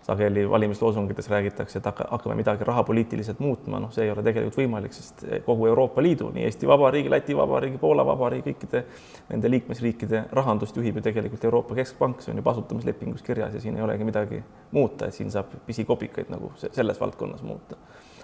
sageli 0.07 0.51
valimisloosungites 0.51 1.31
räägitakse, 1.31 1.79
et 1.79 1.87
hakkame 2.11 2.35
midagi 2.35 2.65
rahapoliitiliselt 2.65 3.39
muutma, 3.41 3.79
noh, 3.81 3.93
see 3.93 4.05
ei 4.05 4.11
ole 4.13 4.23
tegelikult 4.23 4.59
võimalik, 4.59 4.93
sest 4.93 5.25
kogu 5.47 5.67
Euroopa 5.71 6.03
Liidu, 6.05 6.29
nii 6.35 6.45
Eesti 6.45 6.69
Vabariigi, 6.69 7.11
Läti 7.11 7.37
Vabariigi, 7.37 7.79
Poola 7.81 8.05
Vabariigi, 8.07 8.53
kõikide 8.53 8.83
nende 9.31 9.51
liikmesriikide 9.51 10.27
rahandust 10.37 10.77
juhib 10.77 11.01
ju 11.01 11.05
tegelikult 11.07 11.47
Euroopa 11.49 11.79
Keskpank, 11.79 12.21
see 12.21 12.35
on 12.35 12.43
ju 12.43 12.45
asutamislepingus 12.53 13.25
kirjas 13.25 13.57
ja 13.57 13.63
siin 13.65 13.79
ei 13.81 13.87
olegi 13.87 14.05
midagi 14.05 14.43
muuta, 14.77 15.09
et 15.09 15.17
siin 15.17 15.33
saab 15.33 15.57
pisikopikaid 15.67 16.29
nagu 16.35 16.53
selles 16.67 17.01
valdkonnas 17.01 17.43
muuta. 17.43 17.81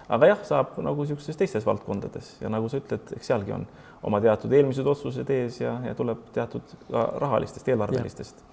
aga 0.09 0.27
jah, 0.27 0.39
saab 0.43 0.77
nagu 0.83 1.01
niisugustes 1.01 1.37
teistes 1.39 1.65
valdkondades 1.65 2.35
ja 2.41 2.49
nagu 2.49 2.69
sa 2.69 2.77
ütled, 2.77 3.13
eks 3.15 3.31
sealgi 3.31 3.53
on 3.57 3.65
oma 4.03 4.21
teatud 4.21 4.53
eelmised 4.53 4.85
otsused 4.85 5.29
ees 5.29 5.61
ja, 5.61 5.79
ja 5.87 5.95
tuleb 5.95 6.29
teatud 6.35 6.77
ka 6.91 7.05
rahalistest, 7.25 7.73
eelarvelistest 7.73 8.43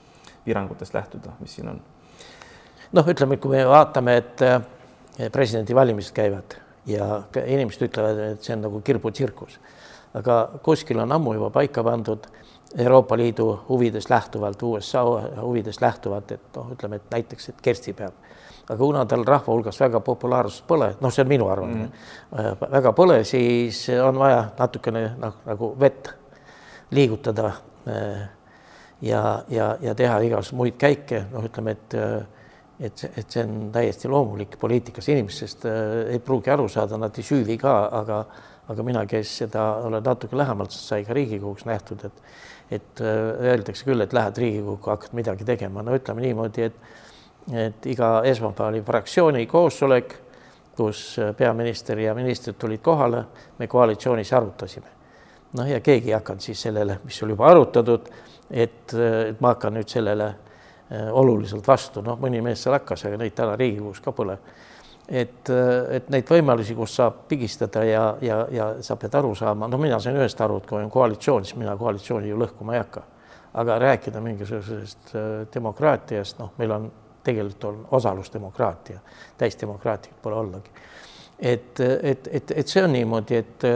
piirangutest 0.44 0.94
lähtuda, 0.94 1.34
mis 1.40 1.56
siin 1.58 1.68
on 1.74 1.80
noh, 2.92 3.08
ütleme, 3.08 3.36
kui 3.36 3.56
me 3.56 3.64
vaatame, 3.68 4.16
et 4.22 4.42
eh, 4.46 5.30
presidendivalimised 5.32 6.14
käivad 6.16 6.58
ja 6.88 7.22
inimesed 7.44 7.88
ütlevad, 7.88 8.20
et 8.32 8.44
see 8.44 8.54
on 8.56 8.64
nagu 8.64 8.80
kirbutsirkus, 8.84 9.58
aga 10.16 10.38
kuskil 10.64 11.00
on 11.02 11.12
ammu 11.12 11.34
juba 11.36 11.50
paika 11.58 11.84
pandud 11.84 12.28
Euroopa 12.78 13.16
Liidu 13.16 13.48
huvidest 13.68 14.10
lähtuvalt, 14.10 14.62
USA 14.62 15.02
huvidest 15.40 15.80
lähtuvalt, 15.80 16.32
et 16.32 16.56
noh, 16.56 16.72
ütleme, 16.74 17.00
et 17.00 17.12
näiteks, 17.12 17.48
et 17.48 17.60
Kersti 17.62 17.92
peab. 17.96 18.24
aga 18.68 18.76
kuna 18.76 19.04
tal 19.08 19.22
rahva 19.24 19.52
hulgas 19.52 19.78
väga 19.80 20.00
populaarsust 20.04 20.66
pole, 20.68 20.90
noh, 21.00 21.12
see 21.12 21.22
on 21.24 21.28
minu 21.28 21.46
arvamine 21.48 21.86
mm., 21.86 22.66
väga 22.70 22.92
pole, 22.92 23.22
siis 23.24 23.86
on 24.04 24.18
vaja 24.20 24.42
natukene 24.58 25.14
noh, 25.16 25.38
nagu 25.46 25.70
vett 25.80 26.10
liigutada 26.90 27.52
eh, 27.86 28.26
ja, 29.00 29.22
ja, 29.48 29.70
ja 29.80 29.94
teha 29.94 30.18
igasuguseid 30.20 30.60
muid 30.60 30.76
käike, 30.76 31.22
noh, 31.32 31.48
ütleme, 31.48 31.76
et 31.78 31.96
et, 32.80 33.04
et 33.16 33.26
see 33.26 33.42
on 33.42 33.70
täiesti 33.74 34.10
loomulik 34.10 34.58
poliitikas 34.60 35.08
inimestest 35.10 35.66
äh, 35.66 36.12
ei 36.14 36.20
pruugi 36.22 36.52
aru 36.54 36.68
saada, 36.70 36.98
nad 37.00 37.16
ei 37.18 37.26
süüvi 37.26 37.58
ka, 37.58 37.74
aga, 38.00 38.20
aga 38.70 38.86
mina, 38.86 39.02
kes 39.10 39.34
seda 39.42 39.64
olen 39.88 40.04
natuke 40.04 40.38
lähemalt, 40.38 40.74
sai 40.74 41.04
ka 41.06 41.16
Riigikogus 41.16 41.66
nähtud, 41.68 42.06
et 42.08 42.22
et 42.68 43.00
äh, 43.00 43.48
öeldakse 43.48 43.86
küll, 43.88 44.04
et 44.04 44.12
lähed 44.12 44.38
Riigikokku, 44.38 44.90
hakkad 44.92 45.14
midagi 45.16 45.44
tegema, 45.48 45.82
no 45.82 45.96
ütleme 45.96 46.24
niimoodi, 46.26 46.68
et 46.68 46.96
et 47.48 47.86
iga 47.88 48.18
esmaspäev 48.28 48.74
oli 48.74 48.82
fraktsiooni 48.84 49.46
koosolek, 49.48 50.10
kus 50.76 51.16
peaminister 51.36 51.98
ja 51.98 52.12
ministrid 52.14 52.58
tulid 52.60 52.82
kohale, 52.84 53.22
me 53.58 53.66
koalitsioonis 53.66 54.32
arutasime. 54.36 54.92
noh, 55.56 55.64
ja 55.66 55.80
keegi 55.80 56.12
ei 56.12 56.18
hakanud 56.18 56.44
siis 56.44 56.60
sellele, 56.62 56.98
mis 57.04 57.22
oli 57.24 57.32
juba 57.32 57.48
arutatud, 57.48 58.10
et, 58.50 58.92
et 58.92 59.40
ma 59.40 59.54
hakkan 59.54 59.80
nüüd 59.80 59.88
sellele 59.88 60.28
Äh, 60.28 60.47
oluliselt 60.90 61.66
vastu, 61.68 62.02
noh, 62.04 62.16
mõni 62.20 62.40
mees 62.44 62.62
seal 62.64 62.78
hakkas, 62.78 63.04
aga 63.08 63.18
neid 63.20 63.34
täna 63.36 63.56
Riigikogus 63.56 64.00
ka 64.00 64.12
pole. 64.12 64.38
et, 65.08 65.50
äh, 65.50 65.96
et 65.96 66.08
neid 66.12 66.28
võimalusi, 66.28 66.74
kus 66.76 66.94
saab 66.96 67.22
pigistada 67.28 67.84
ja, 67.84 68.16
ja, 68.20 68.46
ja 68.52 68.66
sa 68.84 68.96
pead 68.96 69.14
aru 69.14 69.34
saama, 69.34 69.68
no 69.68 69.78
mina 69.78 69.96
sain 70.00 70.16
ühest 70.16 70.40
aru, 70.40 70.58
et 70.58 70.66
kui 70.66 70.82
on 70.82 70.90
koalitsioon, 70.90 71.44
siis 71.44 71.56
mina 71.56 71.76
koalitsiooni 71.76 72.28
ju 72.28 72.36
lõhkuma 72.36 72.74
ei 72.74 72.78
hakka. 72.78 73.02
aga 73.54 73.78
rääkida 73.78 74.20
mingisugusest 74.20 75.14
äh, 75.14 75.46
demokraatiast, 75.54 76.38
noh, 76.38 76.52
meil 76.58 76.70
on 76.70 76.90
tegelikult 77.24 77.64
on 77.64 77.86
osalusdemokraatia, 77.90 79.00
täisdemokraatiat 79.38 80.22
pole 80.22 80.36
ollagi. 80.36 80.70
et, 81.38 81.80
et, 82.02 82.28
et, 82.32 82.52
et 82.56 82.68
see 82.68 82.84
on 82.84 82.92
niimoodi, 82.92 83.36
et 83.36 83.68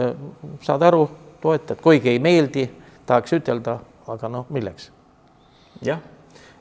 saad 0.61 0.81
aru, 0.81 1.09
toetad, 1.41 1.81
kuigi 1.81 2.09
ei 2.09 2.19
meeldi, 2.19 2.69
tahaks 3.05 3.33
ütelda, 3.33 3.79
aga 4.07 4.29
noh, 4.29 4.45
milleks? 4.49 4.91
jah 5.81 6.12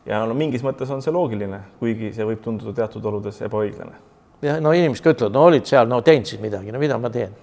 ja 0.06 0.22
no 0.26 0.34
mingis 0.38 0.64
mõttes 0.66 0.90
on 0.92 1.02
see 1.04 1.14
loogiline, 1.14 1.60
kuigi 1.80 2.12
see 2.14 2.26
võib 2.26 2.42
tunduda 2.44 2.74
teatud 2.82 3.04
oludes 3.10 3.40
ebaõiglane. 3.46 3.98
jah, 4.42 4.60
no 4.62 4.72
inimesed 4.76 5.04
ka 5.04 5.14
ütlevad, 5.14 5.36
no 5.36 5.44
olid 5.50 5.68
seal, 5.68 5.88
no 5.90 6.00
teinud 6.02 6.30
siis 6.30 6.40
midagi, 6.42 6.72
no 6.74 6.80
mida 6.82 6.98
ma 6.98 7.10
teen? 7.12 7.34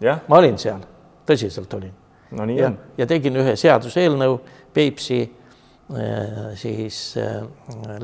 ma 0.00 0.38
olin 0.38 0.58
seal, 0.60 0.84
tõsiselt 1.26 1.74
olin. 1.78 1.94
no 2.36 2.46
nii 2.46 2.60
ja, 2.60 2.70
on. 2.70 2.78
ja 2.98 3.08
tegin 3.10 3.42
ühe 3.42 3.56
seaduseelnõu 3.58 4.38
Peipsi 4.76 5.22
äh, 5.22 6.54
siis 6.60 7.16
äh, 7.20 7.42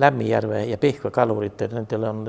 Lämmijärve 0.00 0.64
ja 0.70 0.78
Pihkva 0.80 1.12
kaluritel, 1.14 1.74
nendel 1.76 2.06
on 2.08 2.24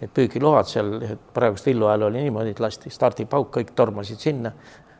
need 0.00 0.12
püügiload 0.16 0.68
seal, 0.68 0.92
praegust 1.34 1.66
Villu 1.66 1.88
ajal 1.88 2.08
oli 2.08 2.22
niimoodi, 2.24 2.54
et 2.54 2.60
lasti 2.62 2.92
stardipauk, 2.92 3.50
kõik 3.58 3.72
tormasid 3.76 4.22
sinna, 4.22 4.52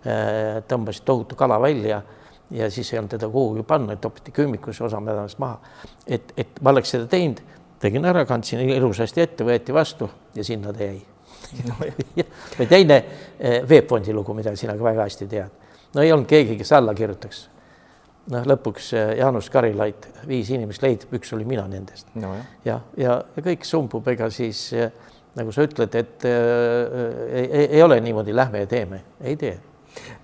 äh, 0.03 0.59
tõmbasid 0.69 1.07
tohutu 1.07 1.39
kala 1.39 1.61
välja 1.63 2.03
ja 2.51 2.71
siis 2.71 2.93
ei 2.93 2.99
olnud 2.99 3.11
teda 3.11 3.29
kuhugi 3.29 3.63
panna, 3.63 3.97
topiti 3.97 4.33
küümikusse, 4.33 4.85
osa 4.85 5.01
mädanes 5.01 5.39
maha. 5.39 5.61
et, 6.07 6.33
et 6.37 6.61
ma 6.63 6.71
oleks 6.71 6.91
seda 6.91 7.07
teinud, 7.07 7.43
tegin 7.81 8.05
ära, 8.05 8.25
kandsin 8.27 8.61
ilusasti 8.65 9.23
ette, 9.23 9.47
võeti 9.47 9.75
vastu 9.75 10.11
ja 10.35 10.45
sinna 10.45 10.73
ta 10.73 10.85
jäi 10.85 11.01
no,. 11.69 11.79
või 12.59 12.67
teine 12.69 12.99
eh, 13.39 13.61
VEB 13.69 13.89
Fondi 13.89 14.15
lugu, 14.15 14.35
mida 14.35 14.55
sina 14.57 14.77
ka 14.77 14.85
väga 14.85 15.07
hästi 15.07 15.31
tead. 15.31 15.71
no 15.95 16.03
ei 16.03 16.13
olnud 16.13 16.29
keegi, 16.31 16.59
kes 16.59 16.73
alla 16.77 16.95
kirjutaks. 16.95 17.45
noh, 18.35 18.51
lõpuks 18.53 18.93
eh, 18.99 19.15
Jaanus 19.23 19.51
Karilaid, 19.51 20.11
viis 20.29 20.51
inimest 20.51 20.83
leidub, 20.83 21.15
üks 21.21 21.33
oli 21.37 21.47
mina 21.49 21.69
nendest 21.71 22.11
no,. 22.15 22.35
ja, 22.65 22.81
ja, 22.97 23.23
ja 23.37 23.47
kõik 23.47 23.65
sumbub, 23.69 24.07
ega 24.11 24.31
siis 24.35 24.73
eh, 24.75 24.91
nagu 25.39 25.55
sa 25.55 25.63
ütled, 25.63 25.95
et 25.95 26.27
äh, 26.27 27.43
ei, 27.45 27.67
ei 27.79 27.83
ole 27.83 28.01
niimoodi, 28.03 28.35
lähme 28.35 28.65
ja 28.65 28.71
teeme, 28.71 29.05
ei 29.23 29.37
tee 29.39 29.59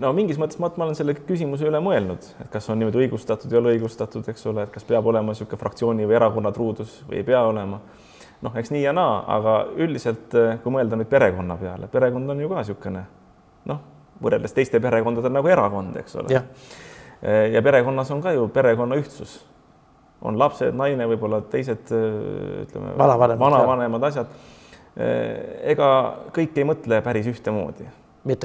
no 0.02 0.12
mingis 0.16 0.38
mõttes 0.40 0.59
ma, 0.62 0.70
ma 0.76 0.87
olen 0.87 0.96
selle 0.98 1.14
küsimuse 1.16 1.66
üle 1.68 1.81
mõelnud, 1.83 2.26
et 2.42 2.50
kas 2.52 2.68
on 2.72 2.81
niimoodi 2.81 3.05
õigustatud, 3.05 3.52
ei 3.52 3.61
ole 3.61 3.74
õigustatud, 3.76 4.26
eks 4.31 4.46
ole, 4.50 4.66
et 4.66 4.74
kas 4.74 4.87
peab 4.88 5.07
olema 5.11 5.33
niisugune 5.33 5.61
fraktsiooni 5.61 6.07
või 6.09 6.18
erakonna 6.18 6.52
truudus 6.55 7.00
või 7.09 7.20
ei 7.20 7.26
pea 7.26 7.42
olema. 7.48 7.81
noh, 8.44 8.57
eks 8.61 8.70
nii 8.70 8.83
ja 8.83 8.92
naa, 8.92 9.22
aga 9.38 9.57
üldiselt, 9.81 10.35
eh, 10.37 10.59
kui 10.62 10.72
mõelda 10.72 10.98
nüüd 10.98 11.09
perekonna 11.11 11.57
peale, 11.57 11.88
perekond 11.92 12.31
on 12.31 12.40
ju 12.40 12.48
ka 12.50 12.61
niisugune 12.61 13.05
noh, 13.66 13.81
võrreldes 14.22 14.55
teiste 14.55 14.81
perekondadega 14.81 15.38
nagu 15.38 15.48
erakond, 15.48 15.96
eks 15.96 16.16
ole. 16.20 16.42
Eh, 17.22 17.52
ja 17.55 17.62
perekonnas 17.64 18.11
on 18.12 18.22
ka 18.22 18.33
ju 18.37 18.48
perekonna 18.48 18.96
ühtsus. 19.00 19.44
on 20.22 20.38
lapsed, 20.38 20.72
naine, 20.74 21.05
võib-olla 21.07 21.42
teised 21.50 21.90
eh, 21.92 22.62
ütleme, 22.64 22.94
vanavanemad, 22.98 23.40
vanavanemad, 23.40 24.02
asjad. 24.02 24.26
ega 24.96 25.88
kõik 26.33 26.57
ei 26.57 26.64
mõtle 26.64 27.02
päris 27.05 27.26
ühtemoodi 27.29 27.85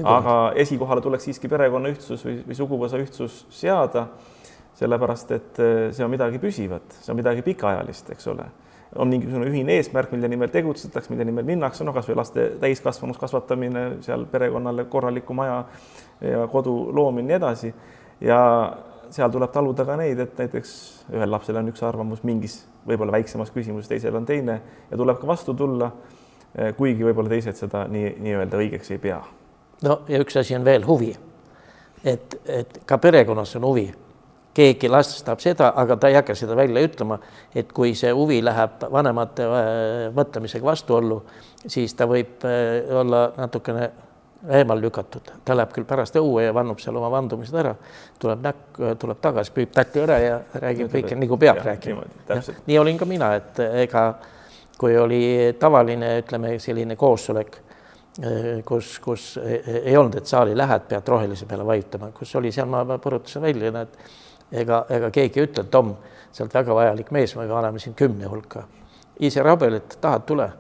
aga 0.06 0.36
esikohale 0.62 1.02
tuleks 1.02 1.26
siiski 1.30 1.50
perekonna 1.50 1.92
ühtsus 1.92 2.26
või, 2.26 2.42
või 2.48 2.58
suguvõsa 2.58 3.00
ühtsus 3.02 3.46
seada, 3.54 4.08
sellepärast 4.78 5.32
et 5.36 5.62
eh, 5.62 5.88
see 5.96 6.06
on 6.06 6.12
midagi 6.14 6.42
püsivat, 6.42 7.00
see 7.02 7.14
on 7.14 7.20
midagi 7.20 7.44
pikaajalist, 7.46 8.12
eks 8.14 8.28
ole. 8.32 8.46
on 8.96 9.08
mingisugune 9.08 9.48
ühine 9.48 9.78
eesmärk, 9.80 10.12
mille 10.12 10.28
nimel 10.28 10.52
tegutsetakse, 10.52 11.14
mille 11.14 11.26
nimel 11.26 11.46
minnakse, 11.48 11.86
no 11.88 11.94
kasvõi 11.96 12.16
laste 12.20 12.48
täiskasvanus 12.60 13.18
kasvatamine, 13.18 13.86
seal 14.06 14.26
perekonnale 14.32 14.86
korraliku 14.92 15.34
maja 15.34 15.64
ja 16.22 16.48
kodu 16.52 16.76
loomine, 16.94 17.28
nii 17.30 17.38
edasi. 17.40 17.74
ja 18.22 18.42
seal 19.10 19.32
tuleb 19.32 19.52
taluda 19.52 19.86
ka 19.88 19.96
neid, 20.00 20.20
et 20.20 20.38
näiteks 20.38 20.74
ühel 21.16 21.32
lapsel 21.32 21.58
on 21.60 21.72
üks 21.72 21.84
arvamus 21.84 22.24
mingis 22.28 22.62
võib-olla 22.88 23.18
väiksemas 23.18 23.52
küsimuses, 23.52 23.90
teisel 23.90 24.16
on 24.16 24.26
teine 24.26 24.62
ja 24.92 24.98
tuleb 24.98 25.20
ka 25.20 25.28
vastu 25.28 25.54
tulla. 25.54 25.92
Eh, 26.52 26.74
kuigi 26.76 27.06
võib-olla 27.08 27.32
teised 27.32 27.56
seda 27.56 27.86
nii 27.88 28.18
nii-öelda 28.20 28.60
õigeks 28.60 28.92
ei 28.92 29.00
pea 29.00 29.22
no 29.88 30.02
ja 30.10 30.22
üks 30.22 30.38
asi 30.40 30.56
on 30.56 30.66
veel 30.66 30.86
huvi. 30.88 31.12
et, 32.04 32.38
et 32.46 32.80
ka 32.86 32.98
perekonnas 32.98 33.56
on 33.60 33.66
huvi, 33.70 33.86
keegi 34.58 34.90
lastab 34.90 35.40
seda, 35.40 35.72
aga 35.78 35.98
ta 35.98 36.10
ei 36.10 36.18
hakka 36.18 36.36
seda 36.36 36.56
välja 36.58 36.82
ütlema, 36.84 37.20
et 37.56 37.72
kui 37.74 37.94
see 37.96 38.12
huvi 38.16 38.42
läheb 38.44 38.88
vanemate 38.92 39.46
äh, 39.46 40.06
mõtlemisega 40.16 40.66
vastuollu, 40.66 41.22
siis 41.68 41.94
ta 41.94 42.08
võib 42.10 42.46
äh, 42.48 42.90
olla 43.02 43.28
natukene 43.38 43.92
eemal 44.50 44.82
lükatud, 44.82 45.30
ta 45.46 45.54
läheb 45.54 45.74
küll 45.76 45.86
pärast 45.86 46.16
õue 46.18 46.48
ja 46.48 46.54
vannub 46.58 46.80
seal 46.82 46.98
oma 46.98 47.12
vandumised 47.14 47.58
ära, 47.62 47.76
tuleb 48.20 48.42
näkk, 48.42 48.80
tuleb 49.00 49.20
tagasi, 49.22 49.54
püüab 49.54 49.76
tati 49.76 50.02
ära 50.02 50.18
ja 50.18 50.38
räägib 50.64 50.90
kõike 50.96 51.18
nagu 51.20 51.38
peab 51.38 51.62
ja, 51.62 51.66
rääkima. 51.72 52.06
nii 52.66 52.80
olin 52.82 52.98
ka 52.98 53.06
mina, 53.06 53.36
et 53.38 53.62
ega 53.86 54.06
kui 54.82 54.98
oli 54.98 55.54
tavaline, 55.62 56.16
ütleme 56.24 56.56
selline 56.60 56.98
koosolek 56.98 57.60
kus, 58.68 59.00
kus 59.00 59.28
ei 59.40 59.98
olnud, 59.98 60.18
et 60.20 60.28
saali 60.28 60.56
lähed, 60.58 60.84
pead 60.90 61.08
rohelise 61.08 61.46
peale 61.48 61.66
vajutama, 61.66 62.12
kus 62.16 62.36
oli 62.36 62.52
seal, 62.52 62.68
ma 62.68 62.84
põrutasin 63.00 63.46
välja, 63.46 63.72
näed, 63.72 63.96
ega, 64.52 64.86
ega 64.90 65.12
keegi 65.14 65.40
ei 65.40 65.48
ütle, 65.48 65.64
Tom, 65.72 65.94
sa 66.32 66.44
oled 66.44 66.56
väga 66.56 66.76
vajalik 66.76 67.12
mees, 67.16 67.36
me 67.40 67.48
paneme 67.48 67.80
sind 67.80 67.96
kümne 68.00 68.28
hulka. 68.32 68.66
ise 69.20 69.44
rabel, 69.44 69.76
et 69.78 69.98
tahad, 70.02 70.26
tule. 70.26 70.52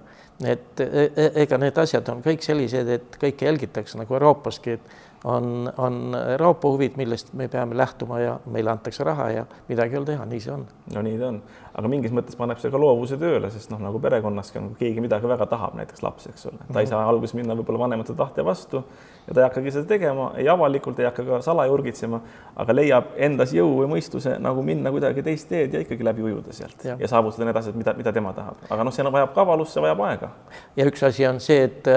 et 0.45 0.79
e, 0.79 1.11
e, 1.15 1.31
ega 1.43 1.57
need 1.57 1.77
asjad 1.77 2.07
on 2.09 2.21
kõik 2.25 2.41
sellised, 2.41 2.87
et 2.89 3.17
kõike 3.21 3.45
jälgitakse 3.45 3.97
nagu 3.97 4.13
Euroopaski, 4.13 4.71
et 4.71 4.81
on, 5.23 5.73
on 5.77 6.17
Euroopa 6.31 6.69
huvid, 6.69 6.91
millest 6.97 7.33
me 7.33 7.47
peame 7.47 7.77
lähtuma 7.77 8.19
ja 8.19 8.39
meile 8.45 8.71
antakse 8.71 9.03
raha 9.03 9.29
ja 9.29 9.45
midagi 9.67 9.93
ei 9.95 9.99
ole 9.99 10.05
teha, 10.05 10.25
nii 10.25 10.39
see 10.41 10.53
on. 10.53 10.65
no 10.95 11.01
nii 11.05 11.19
ta 11.19 11.27
on, 11.27 11.37
aga 11.77 11.91
mingis 11.91 12.13
mõttes 12.15 12.37
paneb 12.39 12.61
see 12.61 12.71
ka 12.73 12.81
loovuse 12.81 13.19
tööle, 13.21 13.51
sest 13.53 13.69
noh, 13.73 13.81
nagu 13.83 14.01
perekonnaski 14.01 14.57
on, 14.59 14.71
kui 14.71 14.87
keegi 14.87 15.03
midagi 15.05 15.29
väga 15.29 15.45
tahab, 15.51 15.75
näiteks 15.77 16.01
laps, 16.05 16.27
eks 16.31 16.47
ole, 16.49 16.61
ta 16.71 16.81
ei 16.81 16.89
saa 16.89 17.03
alguses 17.09 17.35
minna 17.37 17.57
võib-olla 17.59 17.83
vanemate 17.83 18.15
tahte 18.17 18.45
vastu 18.45 18.81
ja 19.27 19.35
ta 19.35 19.43
ei 19.43 19.45
hakkagi 19.45 19.75
seda 19.77 19.89
tegema, 19.93 20.31
ei 20.41 20.49
avalikult, 20.49 20.99
ei 20.99 21.09
hakka 21.09 21.27
ka 21.27 21.41
salaja 21.45 21.73
urgitsema, 21.73 22.21
aga 22.65 22.77
leiab 22.77 23.13
endas 23.29 23.53
jõu 23.53 23.77
või 23.83 23.93
mõistuse 23.93 24.39
nagu 24.41 24.65
minna 24.65 24.93
kuidagi 24.93 25.25
teist 25.25 25.49
teed 25.51 25.77
ja 25.77 25.83
ikkagi 25.85 26.07
läbi 26.07 26.25
ujuda 26.31 26.55
sealt 26.55 26.87
ja, 26.87 26.97
ja 26.97 27.11
saavutada 27.11 27.49
need 27.49 27.61
asjad, 27.61 27.77
mida, 27.77 27.93
mida 27.97 28.15
tema 28.15 28.33
tahab, 28.33 28.65
aga 28.69 28.89
noh, 28.89 28.95
see 28.95 29.05
vajab 29.05 29.37
kavalust, 29.37 29.77
see 29.77 29.85
vajab 29.85 30.03
aega. 30.09 30.33
ja 30.75 30.89
üks 30.89 31.05
asi 31.05 31.29
on 31.29 31.39
see, 31.43 31.69
et 31.69 31.93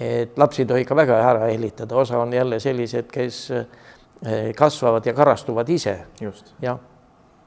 et 0.00 0.38
lapsi 0.38 0.62
ei 0.62 0.66
tohi 0.68 0.84
ka 0.84 0.96
väga 0.96 1.16
ära 1.24 1.46
hellitada, 1.48 1.96
osa 1.96 2.18
on 2.18 2.32
jälle 2.32 2.60
sellised, 2.60 3.08
kes 3.12 3.38
eh, 3.50 4.52
kasvavad 4.56 5.06
ja 5.06 5.14
karastuvad 5.14 5.68
ise. 5.68 5.98
jah, 6.62 6.78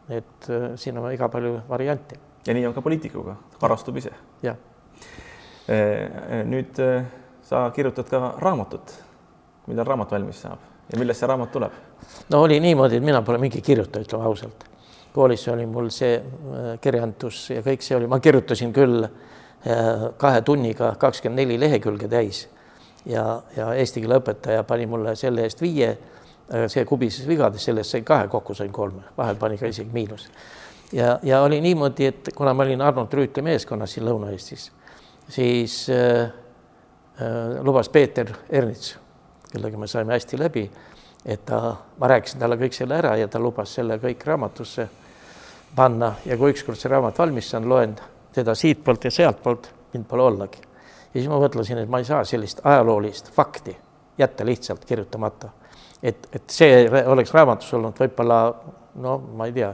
et 0.10 0.50
eh, 0.50 0.72
siin 0.76 0.98
on 0.98 1.12
iga 1.14 1.30
palju 1.30 1.62
variante. 1.70 2.16
ja 2.48 2.54
nii 2.54 2.68
on 2.68 2.74
ka 2.74 2.82
poliitikuga, 2.82 3.36
karastub 3.62 3.98
ise. 3.98 4.12
jah. 4.44 4.56
Eh, 5.70 6.44
nüüd 6.46 6.82
sa 7.44 7.70
kirjutad 7.76 8.10
ka 8.10 8.34
raamatut. 8.38 8.98
millal 9.68 9.86
raamat 9.86 10.12
valmis 10.12 10.42
saab 10.42 10.60
ja 10.90 10.98
millest 10.98 11.20
see 11.20 11.28
raamat 11.28 11.52
tuleb? 11.52 11.72
no 12.30 12.42
oli 12.42 12.60
niimoodi, 12.60 12.98
et 12.98 13.04
mina 13.04 13.22
pole 13.22 13.38
mingi 13.38 13.62
kirjutaja, 13.62 14.06
ütleme 14.06 14.26
ausalt. 14.26 14.66
koolis 15.14 15.48
oli 15.48 15.66
mul 15.66 15.90
see 15.90 16.18
kirjandus 16.82 17.50
ja 17.50 17.62
kõik 17.62 17.86
see 17.86 17.98
oli, 17.98 18.08
ma 18.08 18.20
kirjutasin 18.20 18.74
küll 18.74 19.04
äh, 19.04 19.29
kahe 20.18 20.42
tunniga 20.42 20.94
kakskümmend 21.00 21.42
neli 21.42 21.60
lehekülge 21.60 22.08
täis. 22.08 22.48
Ja, 23.06 23.42
ja 23.56 23.74
eesti 23.80 24.02
keele 24.04 24.20
õpetaja 24.20 24.64
pani 24.68 24.86
mulle 24.88 25.16
selle 25.20 25.44
eest 25.48 25.62
viie, 25.62 25.94
see 26.68 26.86
kubises 26.86 27.28
vigades, 27.28 27.64
sellest 27.68 27.96
sain 27.96 28.06
kahe, 28.06 28.28
kokku 28.32 28.56
sain 28.58 28.72
kolme, 28.74 29.04
vahel 29.18 29.38
pani 29.40 29.58
ka 29.58 29.70
isegi 29.70 29.90
miinus. 29.94 30.30
ja, 30.94 31.20
ja 31.24 31.42
oli 31.42 31.62
niimoodi, 31.62 32.06
et 32.06 32.30
kuna 32.36 32.54
ma 32.54 32.64
olin 32.64 32.82
Arnold 32.82 33.14
Rüütli 33.14 33.44
meeskonnas 33.46 33.94
siin 33.94 34.06
Lõuna-Eestis, 34.08 34.70
siis 35.30 35.90
äh, 35.90 36.32
äh, 37.22 37.62
lubas 37.62 37.90
Peeter 37.90 38.32
Ernits, 38.50 38.98
kellega 39.52 39.78
me 39.78 39.88
saime 39.88 40.14
hästi 40.14 40.40
läbi, 40.40 40.66
et 41.26 41.46
ta, 41.46 41.76
ma 42.00 42.08
rääkisin 42.08 42.40
talle 42.40 42.58
kõik 42.58 42.74
selle 42.74 42.98
ära 42.98 43.16
ja 43.20 43.28
ta 43.28 43.40
lubas 43.40 43.74
selle 43.76 44.00
kõik 44.02 44.26
raamatusse 44.26 44.88
panna. 45.76 46.14
Ja 46.26 46.38
kui 46.38 46.54
ükskord 46.54 46.80
see 46.80 46.90
raamat 46.90 47.18
valmis 47.20 47.50
saan, 47.52 47.68
loen 47.70 47.96
teda 48.40 48.56
siitpoolt 48.56 49.06
ja 49.08 49.12
sealtpoolt, 49.12 49.70
mind 49.94 50.08
pole 50.10 50.24
ollagi. 50.24 50.62
ja 51.14 51.20
siis 51.20 51.30
ma 51.30 51.40
mõtlesin, 51.42 51.84
et 51.84 51.90
ma 51.90 52.00
ei 52.00 52.08
saa 52.08 52.24
sellist 52.26 52.62
ajaloolist 52.64 53.32
fakti 53.36 53.76
jätta 54.18 54.46
lihtsalt 54.46 54.86
kirjutamata. 54.86 55.50
et, 56.04 56.28
et 56.34 56.50
see 56.50 56.90
oleks 57.06 57.34
raamatus 57.34 57.74
olnud 57.74 58.00
võib-olla 58.00 58.40
no 58.96 59.18
ma 59.36 59.48
ei 59.50 59.54
tea, 59.56 59.74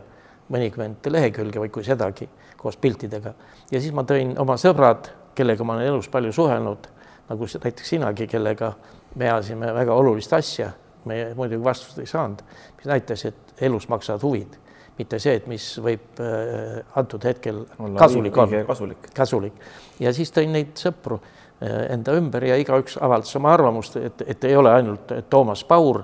mõnikümmend 0.49 1.07
lehekülge 1.09 1.61
või 1.61 1.71
kui 1.73 1.83
sedagi 1.83 2.29
koos 2.57 2.77
piltidega. 2.77 3.33
ja 3.71 3.81
siis 3.81 3.93
ma 3.93 4.03
tõin 4.03 4.35
oma 4.39 4.57
sõbrad, 4.61 5.09
kellega 5.35 5.63
ma 5.63 5.77
olen 5.77 5.93
elus 5.93 6.09
palju 6.09 6.33
suhelnud, 6.33 6.89
nagu 7.29 7.47
näiteks 7.63 7.89
sinagi, 7.89 8.27
kellega 8.27 8.73
me 9.15 9.29
ajasime 9.29 9.73
väga 9.73 9.93
olulist 9.93 10.33
asja, 10.33 10.71
me 11.05 11.33
muidugi 11.35 11.63
vastust 11.63 11.99
ei 11.99 12.09
saanud, 12.09 12.41
mis 12.77 12.85
näitas, 12.89 13.25
et 13.25 13.65
elus 13.69 13.89
maksavad 13.89 14.23
huvid 14.23 14.57
mitte 14.97 15.19
see, 15.19 15.35
et 15.39 15.47
mis 15.51 15.63
võib 15.83 16.19
äh, 16.23 16.79
antud 16.99 17.23
hetkel 17.27 17.63
Olla 17.79 17.99
kasulik 17.99 18.37
on, 18.39 18.53
kasulik. 18.67 19.09
kasulik. 19.15 19.57
ja 19.99 20.13
siis 20.15 20.31
tõin 20.35 20.53
neid 20.55 20.75
sõpru 20.79 21.19
äh, 21.19 21.91
enda 21.95 22.15
ümber 22.15 22.45
ja 22.47 22.57
igaüks 22.59 22.97
avaldas 23.03 23.35
oma 23.39 23.53
arvamust, 23.55 23.97
et, 23.99 24.23
et 24.27 24.47
ei 24.47 24.55
ole 24.55 24.71
ainult 24.71 25.11
Toomas 25.29 25.65
Paur, 25.67 26.03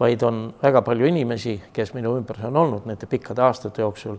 vaid 0.00 0.22
on 0.24 0.46
väga 0.62 0.80
palju 0.82 1.10
inimesi, 1.10 1.58
kes 1.72 1.92
minu 1.96 2.14
ümber 2.16 2.40
on 2.48 2.56
olnud 2.56 2.86
nende 2.88 3.08
pikkade 3.10 3.42
aastate 3.44 3.84
jooksul. 3.84 4.16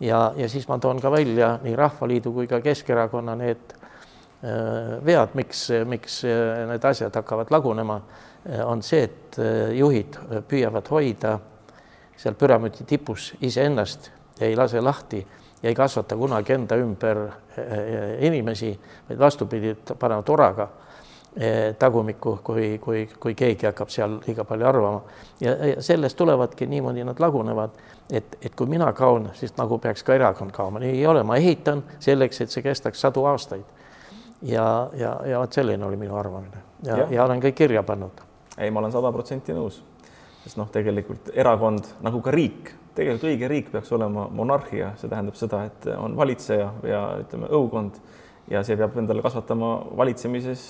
ja, 0.00 0.32
ja 0.36 0.48
siis 0.48 0.66
ma 0.68 0.78
toon 0.78 1.00
ka 1.00 1.10
välja 1.10 1.58
nii 1.62 1.76
Rahvaliidu 1.76 2.32
kui 2.32 2.50
ka 2.50 2.60
Keskerakonna 2.60 3.36
need 3.38 3.76
äh, 3.76 4.98
vead, 5.06 5.38
miks, 5.38 5.68
miks 5.86 6.24
need 6.72 6.90
asjad 6.90 7.14
hakkavad 7.14 7.54
lagunema, 7.54 8.00
on 8.64 8.80
see, 8.82 9.02
et 9.04 9.36
juhid 9.76 10.16
püüavad 10.48 10.86
hoida 10.88 11.34
seal 12.20 12.36
püramiidi 12.36 12.84
tipus 12.86 13.34
iseennast 13.40 14.10
ei 14.40 14.56
lase 14.56 14.80
lahti 14.80 15.26
ja 15.62 15.68
ei 15.68 15.74
kasvata 15.74 16.16
kunagi 16.16 16.52
enda 16.52 16.76
ümber 16.76 17.18
eh, 17.26 17.64
eh, 17.64 18.26
inimesi, 18.26 18.72
vaid 19.08 19.18
vastupidi, 19.18 19.74
panevad 19.98 20.28
oraga 20.28 20.68
eh, 21.36 21.74
tagumikku, 21.78 22.38
kui, 22.44 22.78
kui, 22.78 23.06
kui 23.20 23.34
keegi 23.34 23.68
hakkab 23.68 23.92
seal 23.92 24.18
liiga 24.26 24.44
palju 24.44 24.68
arvama. 24.68 25.02
ja, 25.40 25.56
ja 25.66 25.82
sellest 25.82 26.16
tulevadki 26.16 26.66
niimoodi 26.66 27.04
nad 27.04 27.20
lagunevad, 27.20 27.76
et, 28.12 28.38
et 28.42 28.54
kui 28.54 28.66
mina 28.66 28.92
kaon, 28.92 29.30
siis 29.34 29.56
nagu 29.56 29.78
peaks 29.78 30.04
ka 30.04 30.16
erakond 30.16 30.52
kaoma, 30.56 30.80
nii 30.80 30.96
ei 30.98 31.06
ole, 31.06 31.22
ma 31.22 31.36
ehitan 31.36 31.84
selleks, 32.00 32.40
et 32.40 32.50
see 32.50 32.64
kestaks 32.64 33.00
sadu 33.00 33.24
aastaid. 33.24 33.64
ja, 34.42 34.90
ja, 34.96 35.20
ja 35.26 35.40
vot 35.40 35.52
selline 35.52 35.84
oli 35.84 35.96
minu 35.96 36.16
arvamine 36.16 36.64
ja, 36.82 36.96
ja., 36.96 37.06
ja 37.10 37.24
olen 37.24 37.40
kõik 37.44 37.54
kirja 37.64 37.82
pannud. 37.82 38.24
ei, 38.58 38.70
ma 38.70 38.80
olen 38.80 38.92
sada 38.92 39.12
protsenti 39.12 39.52
nõus 39.52 39.82
sest 40.44 40.58
noh, 40.60 40.68
tegelikult 40.72 41.32
erakond 41.36 41.88
nagu 42.04 42.22
ka 42.24 42.32
riik, 42.34 42.72
tegelikult 42.96 43.28
õige 43.30 43.50
riik 43.50 43.68
peaks 43.74 43.92
olema 43.96 44.26
monarhia, 44.34 44.94
see 45.00 45.10
tähendab 45.10 45.36
seda, 45.38 45.64
et 45.68 45.88
on 45.96 46.16
valitseja 46.18 46.70
ja 46.88 47.04
ütleme, 47.24 47.50
õukond. 47.60 48.00
Ja 48.50 48.64
see 48.66 48.74
peab 48.74 48.96
endale 48.98 49.22
kasvatama 49.22 49.66
valitsemises 49.94 50.62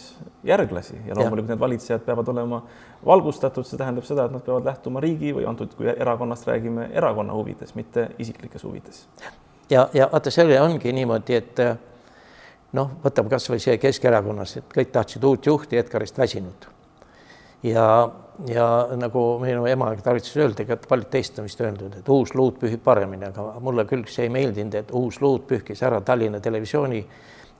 järglasi. 0.44 0.98
Ja 1.06 1.14
loomulikult 1.16 1.48
need 1.54 1.60
valitsejad 1.62 2.02
peavad 2.04 2.28
olema 2.28 2.58
valgustatud, 3.06 3.64
see 3.64 3.78
tähendab 3.80 4.04
seda, 4.04 4.26
et 4.28 4.34
nad 4.34 4.42
peavad 4.44 4.66
lähtuma 4.68 5.00
riigi 5.00 5.30
või 5.32 5.46
antud, 5.48 5.72
kui 5.78 5.88
erakonnast 5.88 6.44
räägime, 6.50 6.90
erakonna 7.00 7.32
huvides, 7.38 7.72
mitte 7.78 8.10
isiklikes 8.20 8.66
huvides. 8.68 9.06
ja, 9.70 9.86
ja 9.96 10.10
vaata, 10.12 10.34
selle 10.34 10.60
ongi 10.60 10.92
niimoodi, 10.92 11.38
et 11.38 11.62
noh, 12.76 12.92
võtame 13.06 13.32
kasvõi 13.32 13.62
see 13.62 13.78
Keskerakonnas, 13.80 14.58
et 14.60 14.76
kõik 14.76 14.92
tahtsid 14.92 15.24
uut 15.24 15.48
juhti 15.48 15.80
Edgarist 15.80 16.20
väsinud 16.20 16.68
ja 17.62 17.86
ja 18.48 18.88
nagu 18.96 19.38
minu 19.42 19.66
ema 19.68 19.90
tarvitas 20.00 20.36
öelda, 20.36 20.64
ega 20.64 20.76
paljud 20.88 21.10
teist 21.12 21.38
on 21.38 21.48
vist 21.48 21.60
öeldud, 21.60 21.98
et 22.00 22.08
uus 22.08 22.32
luud 22.34 22.56
pühib 22.60 22.82
paremini, 22.84 23.28
aga 23.28 23.60
mulle 23.60 23.84
küll 23.88 24.06
see 24.08 24.28
ei 24.28 24.32
meeldinud, 24.32 24.78
et 24.80 24.92
uus 24.96 25.20
luud 25.20 25.44
pühkis 25.48 25.82
ära 25.84 26.00
Tallinna 26.00 26.40
Televisiooni 26.40 27.02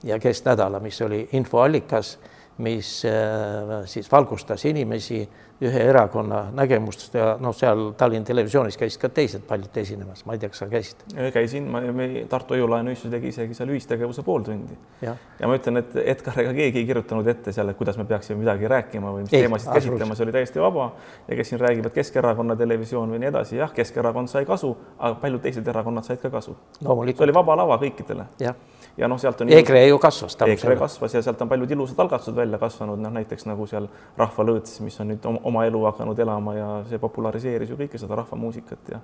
ja 0.09 0.17
Kesknädala, 0.19 0.79
mis 0.81 1.01
oli 1.05 1.21
infoallikas, 1.37 2.15
mis 2.57 3.05
äh, 3.05 3.85
siis 3.85 4.11
valgustas 4.11 4.65
inimesi 4.65 5.21
ühe 5.61 5.81
erakonna 5.91 6.47
nägemust 6.57 7.13
ja 7.13 7.35
noh, 7.41 7.53
seal 7.53 7.91
Tallinna 7.97 8.25
Televisioonis 8.25 8.77
käisid 8.81 9.01
ka 9.03 9.09
teised 9.13 9.43
paljud 9.45 9.75
esinemas, 9.77 10.23
ma 10.25 10.33
ei 10.33 10.41
tea, 10.41 10.49
kas 10.49 10.63
sa 10.63 10.67
käisid? 10.71 11.03
käisin, 11.33 11.67
ma, 11.69 11.83
me 11.93 12.25
Tartu 12.29 12.55
Hoiu-laenuühistus 12.55 13.13
tegi 13.13 13.29
isegi 13.29 13.57
seal 13.57 13.69
ühistegevuse 13.75 14.25
pooltundi. 14.25 14.77
ja 15.05 15.13
ma 15.45 15.57
ütlen, 15.59 15.83
et 15.83 15.95
Edgar 16.01 16.41
ega 16.41 16.55
keegi 16.57 16.81
ei 16.81 16.89
kirjutanud 16.89 17.29
ette 17.29 17.53
seal, 17.53 17.69
et 17.69 17.77
kuidas 17.77 17.99
me 18.01 18.07
peaksime 18.09 18.41
midagi 18.41 18.69
rääkima 18.73 19.13
või 19.13 19.27
mis 19.27 19.35
ei, 19.35 19.45
teemasid 19.45 19.73
käsitlema, 19.77 20.17
see 20.17 20.25
oli 20.25 20.35
täiesti 20.39 20.65
vaba. 20.65 20.91
ja 21.27 21.37
kes 21.37 21.53
siin 21.53 21.61
räägib, 21.61 21.91
et 21.91 21.97
Keskerakonna 22.01 22.57
televisioon 22.57 23.13
või 23.13 23.21
nii 23.21 23.29
edasi, 23.29 23.59
jah, 23.61 23.73
Keskerakond 23.73 24.33
sai 24.33 24.49
kasu, 24.49 24.73
aga 24.97 25.13
paljud 25.21 25.45
teised 25.45 25.67
erakonnad 25.67 26.09
said 26.09 26.25
ka 26.25 26.33
kasu. 26.33 26.57
see 26.81 27.27
oli 27.27 27.37
vaba 27.37 27.61
lava 27.61 27.77
kõikidele. 27.85 28.31
jah 28.41 28.57
ja 28.97 29.07
noh, 29.07 29.19
sealt 29.19 29.41
on 29.41 29.49
EKRE 29.49 29.85
ju 29.87 29.97
kasvas. 30.01 30.37
EKRE 30.45 30.75
kasvas 30.79 31.13
ja 31.13 31.21
sealt 31.21 31.41
on 31.41 31.49
paljud 31.49 31.71
ilusad 31.71 31.99
algatused 32.03 32.35
välja 32.35 32.59
kasvanud, 32.61 32.99
noh 33.01 33.13
näiteks 33.17 33.47
nagu 33.49 33.67
seal 33.69 33.89
Rahvalõõts, 34.17 34.79
mis 34.85 34.99
on 35.01 35.13
nüüd 35.13 35.27
oma 35.31 35.65
elu 35.65 35.83
hakanud 35.89 36.19
elama 36.19 36.55
ja 36.57 36.69
see 36.89 37.01
populariseeris 37.01 37.71
ju 37.71 37.79
kõike 37.79 38.01
seda 38.01 38.19
rahvamuusikat 38.21 38.95
ja 38.95 39.03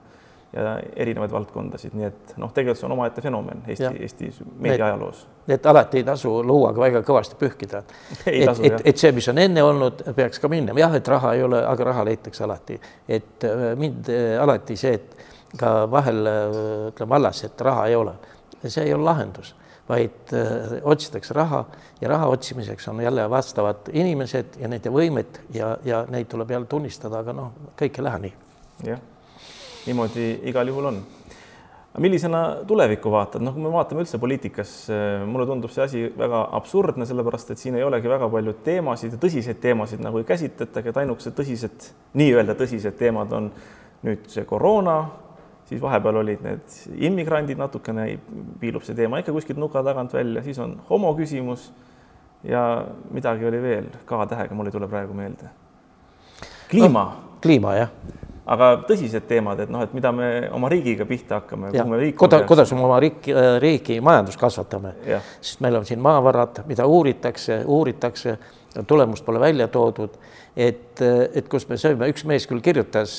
ja 0.56 0.78
erinevaid 0.95 1.32
valdkondasid, 1.32 1.91
nii 1.97 2.06
et 2.08 2.34
noh, 2.39 2.52
tegelikult 2.56 2.80
see 2.80 2.88
on 2.88 2.93
omaette 2.95 3.21
fenomen 3.21 3.65
Eesti, 3.67 3.89
Eesti 4.06 4.30
meediaajaloos. 4.63 5.26
et 5.52 5.65
alati 5.65 6.00
ei 6.00 6.06
tasu 6.08 6.32
luuaga 6.43 6.82
väga 6.82 7.02
kõvasti 7.04 7.36
pühkida. 7.39 7.84
et, 8.26 8.63
et, 8.63 8.78
et 8.93 8.97
see, 8.97 9.12
mis 9.12 9.28
on 9.28 9.41
enne 9.43 9.63
olnud, 9.63 10.06
peaks 10.15 10.39
ka 10.39 10.47
minema, 10.52 10.80
jah, 10.80 10.95
et 10.95 11.12
raha 11.12 11.34
ei 11.36 11.43
ole, 11.43 11.60
aga 11.67 11.89
raha 11.91 12.08
leitakse 12.08 12.47
alati, 12.47 12.80
et 13.10 13.43
äh, 13.43 13.67
mind 13.76 14.08
äh, 14.13 14.34
alati 14.41 14.80
see, 14.80 14.95
et 14.95 15.60
ka 15.60 15.76
vahel 15.91 16.23
äh, 16.32 16.58
ütleme 16.93 17.17
vallas, 17.17 17.43
et 17.43 17.67
raha 17.67 17.88
ei 17.91 18.00
ole, 18.00 18.15
see 18.63 18.88
ei 18.88 18.95
ole 18.95 19.04
lahendus 19.04 19.54
vaid 19.89 20.34
äh, 20.34 20.80
otsitakse 20.84 21.34
raha 21.34 21.65
ja 22.02 22.10
raha 22.10 22.28
otsimiseks 22.28 22.88
on 22.88 23.02
jälle 23.02 23.30
vastavad 23.30 23.89
inimesed 23.93 24.60
ja 24.60 24.67
nende 24.67 24.91
võimed 24.91 25.43
ja, 25.54 25.78
ja 25.86 26.06
neid 26.10 26.28
tuleb 26.32 26.52
jälle 26.52 26.67
tunnistada, 26.67 27.21
aga 27.23 27.36
noh, 27.36 27.54
kõik 27.80 28.00
ei 28.00 28.08
lähe 28.08 28.19
nii. 28.26 28.34
jah, 28.91 29.00
niimoodi 29.86 30.28
igal 30.52 30.67
juhul 30.67 30.91
on. 30.91 31.00
millisena 31.97 32.41
tulevikku 32.67 33.12
vaatad, 33.12 33.41
noh, 33.41 33.56
kui 33.56 33.63
me 33.63 33.71
vaatame 33.73 34.04
üldse 34.04 34.19
poliitikas, 34.21 34.73
äh, 34.91 35.23
mulle 35.26 35.47
tundub 35.50 35.71
see 35.73 35.84
asi 35.84 36.04
väga 36.17 36.43
absurdne, 36.60 37.08
sellepärast 37.10 37.56
et 37.56 37.63
siin 37.63 37.80
ei 37.80 37.88
olegi 37.88 38.12
väga 38.12 38.30
palju 38.30 38.58
teemasid 38.67 39.15
ja 39.15 39.21
tõsiseid 39.23 39.62
teemasid 39.63 40.04
nagu 40.04 40.19
ei 40.19 40.28
käsitletagi, 40.28 40.91
et 40.91 41.00
ainukesed 41.04 41.38
tõsised, 41.38 41.88
nii-öelda 42.19 42.58
tõsised 42.60 43.00
teemad 43.00 43.32
on 43.34 43.50
nüüd 44.06 44.28
see 44.30 44.45
koroona 44.45 45.00
siis 45.67 45.82
vahepeal 45.82 46.21
olid 46.23 46.43
need 46.45 46.77
immigrandid, 47.10 47.60
natukene 47.60 48.08
piilub 48.62 48.86
see 48.88 48.95
teema 48.97 49.21
ikka 49.21 49.36
kuskilt 49.36 49.60
nuka 49.60 49.84
tagant 49.84 50.13
välja, 50.15 50.43
siis 50.45 50.60
on 50.63 50.77
homo 50.89 51.13
küsimus 51.17 51.69
ja 52.47 52.63
midagi 53.12 53.47
oli 53.47 53.62
veel 53.62 53.89
K-tähega, 54.06 54.56
mul 54.56 54.71
ei 54.71 54.77
tule 54.77 54.88
praegu 54.88 55.13
meelde. 55.17 55.51
kliima 56.71 57.03
no,. 57.03 57.36
kliima, 57.41 57.75
jah 57.75 57.91
aga 58.47 58.69
tõsised 58.88 59.27
teemad, 59.27 59.60
et 59.63 59.71
noh, 59.71 59.83
et 59.83 59.93
mida 59.95 60.12
me 60.15 60.27
oma 60.55 60.69
riigiga 60.71 61.07
pihta 61.07 61.41
hakkame, 61.41 61.71
peaksime. 61.73 62.45
kuidas 62.47 62.71
me 62.73 62.86
oma 62.86 62.99
riiki, 63.03 63.36
riigi 63.63 63.99
majandust 64.03 64.39
kasvatame, 64.39 64.93
sest 65.41 65.63
meil 65.65 65.79
on 65.79 65.88
siin 65.88 66.01
maavarad, 66.03 66.63
mida 66.69 66.88
uuritakse, 66.88 67.62
uuritakse, 67.67 68.38
tulemust 68.88 69.25
pole 69.25 69.41
välja 69.41 69.67
toodud. 69.73 70.17
et, 70.57 71.01
et 71.01 71.47
kus 71.49 71.67
me 71.69 71.77
sööme, 71.77 72.07
üks 72.10 72.23
mees 72.25 72.47
küll 72.49 72.63
kirjutas, 72.65 73.12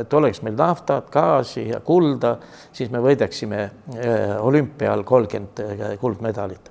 et 0.00 0.12
oleks 0.14 0.42
meil 0.46 0.54
naftat, 0.58 1.08
gaasi 1.10 1.68
ja 1.72 1.80
kulda, 1.82 2.36
siis 2.72 2.92
me 2.92 3.00
võidaksime 3.02 3.64
olümpial 4.40 5.02
kolmkümmend 5.04 5.98
kuldmedalit 6.00 6.70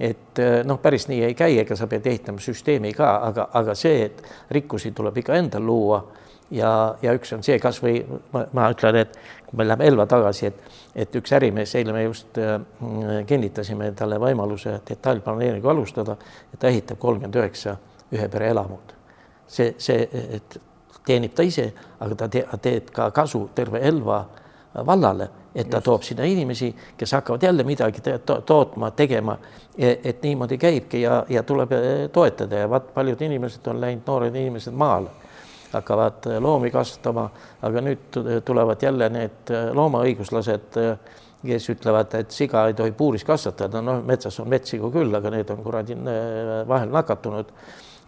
et 0.00 0.40
noh, 0.68 0.76
päris 0.82 1.06
nii 1.08 1.22
ei 1.24 1.34
käi, 1.34 1.54
ega 1.62 1.76
sa 1.76 1.86
pead 1.88 2.04
ehitama 2.06 2.42
süsteemi 2.42 2.90
ka, 2.92 3.14
aga, 3.30 3.46
aga 3.56 3.74
see, 3.78 4.02
et 4.10 4.18
rikkusi 4.52 4.90
tuleb 4.92 5.22
ikka 5.22 5.38
endal 5.38 5.64
luua 5.64 6.02
ja, 6.50 6.96
ja 7.02 7.14
üks 7.16 7.32
on 7.34 7.42
see 7.46 7.58
kasvõi 7.62 8.00
ma, 8.32 8.44
ma 8.54 8.68
ütlen, 8.72 9.00
et 9.02 9.18
kui 9.46 9.58
me 9.58 9.66
läheme 9.66 9.88
Elva 9.90 10.06
tagasi, 10.10 10.50
et, 10.50 10.78
et 11.06 11.18
üks 11.18 11.32
ärimees, 11.36 11.74
eile 11.78 11.94
me 11.94 12.04
just 12.06 12.38
äh, 12.42 12.58
kinnitasime 13.26 13.92
talle 13.98 14.20
võimaluse 14.22 14.80
detailplaneeringu 14.88 15.70
alustada, 15.70 16.16
et 16.52 16.60
ta 16.60 16.70
ehitab 16.70 17.00
kolmkümmend 17.02 17.40
üheksa 17.42 17.76
ühe 18.12 18.28
pere 18.30 18.50
elamut. 18.54 18.94
see, 19.46 19.74
see, 19.78 20.08
et 20.36 20.58
teenib 21.06 21.34
ta 21.34 21.44
ise, 21.46 21.68
aga 22.02 22.14
ta 22.18 22.28
te, 22.28 22.42
teeb 22.62 22.90
ka 22.94 23.10
kasu 23.14 23.48
terve 23.54 23.78
Elva 23.86 24.24
vallale, 24.86 25.28
et 25.54 25.70
ta 25.70 25.78
Just. 25.78 25.84
toob 25.84 26.02
sinna 26.02 26.24
inimesi, 26.26 26.74
kes 26.98 27.12
hakkavad 27.12 27.42
jälle 27.42 27.64
midagi 27.64 28.00
to 28.00 28.40
tootma, 28.40 28.90
tegema. 28.90 29.38
E-, 29.78 29.98
et 30.04 30.22
niimoodi 30.22 30.58
käibki 30.58 31.00
ja, 31.00 31.24
ja 31.28 31.42
tuleb 31.42 31.72
äh, 31.72 32.08
toetada 32.12 32.64
ja 32.64 32.70
vaat 32.70 32.94
paljud 32.94 33.22
inimesed 33.22 33.66
on 33.66 33.80
läinud, 33.80 34.02
noored 34.06 34.34
inimesed 34.34 34.74
maale 34.74 35.10
hakkavad 35.76 36.28
äh, 36.30 36.40
loomi 36.42 36.70
kasvatama, 36.74 37.28
aga 37.66 37.82
nüüd 37.84 38.20
tulevad 38.44 38.82
jälle 38.82 39.08
need 39.12 39.52
äh, 39.54 39.70
loomaõiguslased, 39.76 40.78
kes 41.46 41.68
ütlevad, 41.70 42.14
et 42.18 42.34
siga 42.34 42.64
ei 42.66 42.74
tohi 42.74 42.94
puuris 42.96 43.24
kasvatada, 43.24 43.82
noh, 43.84 44.00
metsas 44.06 44.40
on 44.42 44.48
metssigu 44.50 44.90
küll, 44.90 45.12
aga 45.14 45.30
need 45.30 45.50
on 45.52 45.60
kuradi 45.62 45.94
vahel 46.66 46.90
nakatunud. 46.90 47.52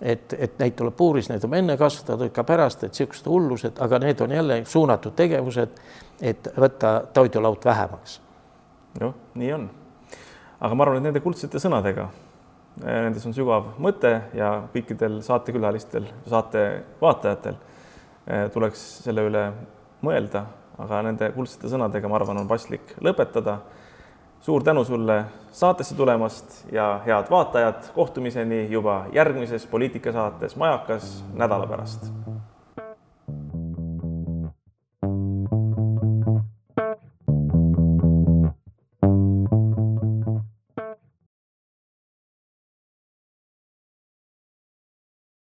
et, 0.00 0.32
et 0.38 0.58
neid 0.58 0.76
tuleb 0.78 0.94
puuris, 0.96 1.28
neid 1.28 1.44
on 1.44 1.54
enne 1.58 1.76
kasvatatud 1.78 2.30
ka 2.34 2.44
pärast, 2.46 2.84
et 2.86 2.94
niisugused 2.94 3.26
hullused, 3.26 3.80
aga 3.82 3.98
need 3.98 4.20
on 4.20 4.30
jälle 4.30 4.60
suunatud 4.64 5.14
tegevused, 5.18 5.80
et 6.22 6.48
võtta 6.56 7.02
toidulaud 7.14 7.64
vähemaks. 7.64 8.20
jah, 9.00 9.14
nii 9.34 9.52
on. 9.52 9.68
aga 10.60 10.74
ma 10.74 10.86
arvan, 10.86 11.02
et 11.02 11.10
nende 11.10 11.22
kuldsete 11.22 11.62
sõnadega 11.62 12.08
nendes 12.84 13.26
on 13.26 13.34
sügav 13.36 13.72
mõte 13.82 14.12
ja 14.36 14.52
kõikidel 14.74 15.18
saatekülalistel, 15.26 16.06
saate 16.28 16.64
vaatajatel 17.00 17.56
äh, 17.56 18.46
tuleks 18.54 18.84
selle 19.04 19.26
üle 19.28 19.44
mõelda, 20.04 20.44
aga 20.78 21.02
nende 21.08 21.32
kuldsete 21.34 21.70
sõnadega, 21.72 22.10
ma 22.10 22.20
arvan, 22.20 22.44
on 22.44 22.50
paslik 22.50 22.94
lõpetada. 23.02 23.58
suur 24.40 24.62
tänu 24.62 24.84
sulle 24.84 25.24
saatesse 25.52 25.94
tulemast 25.94 26.64
ja 26.72 27.00
head 27.06 27.30
vaatajad, 27.30 27.90
kohtumiseni 27.94 28.68
juba 28.70 29.06
järgmises 29.12 29.66
poliitikasaates 29.66 30.56
Majakas 30.56 31.24
nädala 31.34 31.66
pärast 31.66 32.27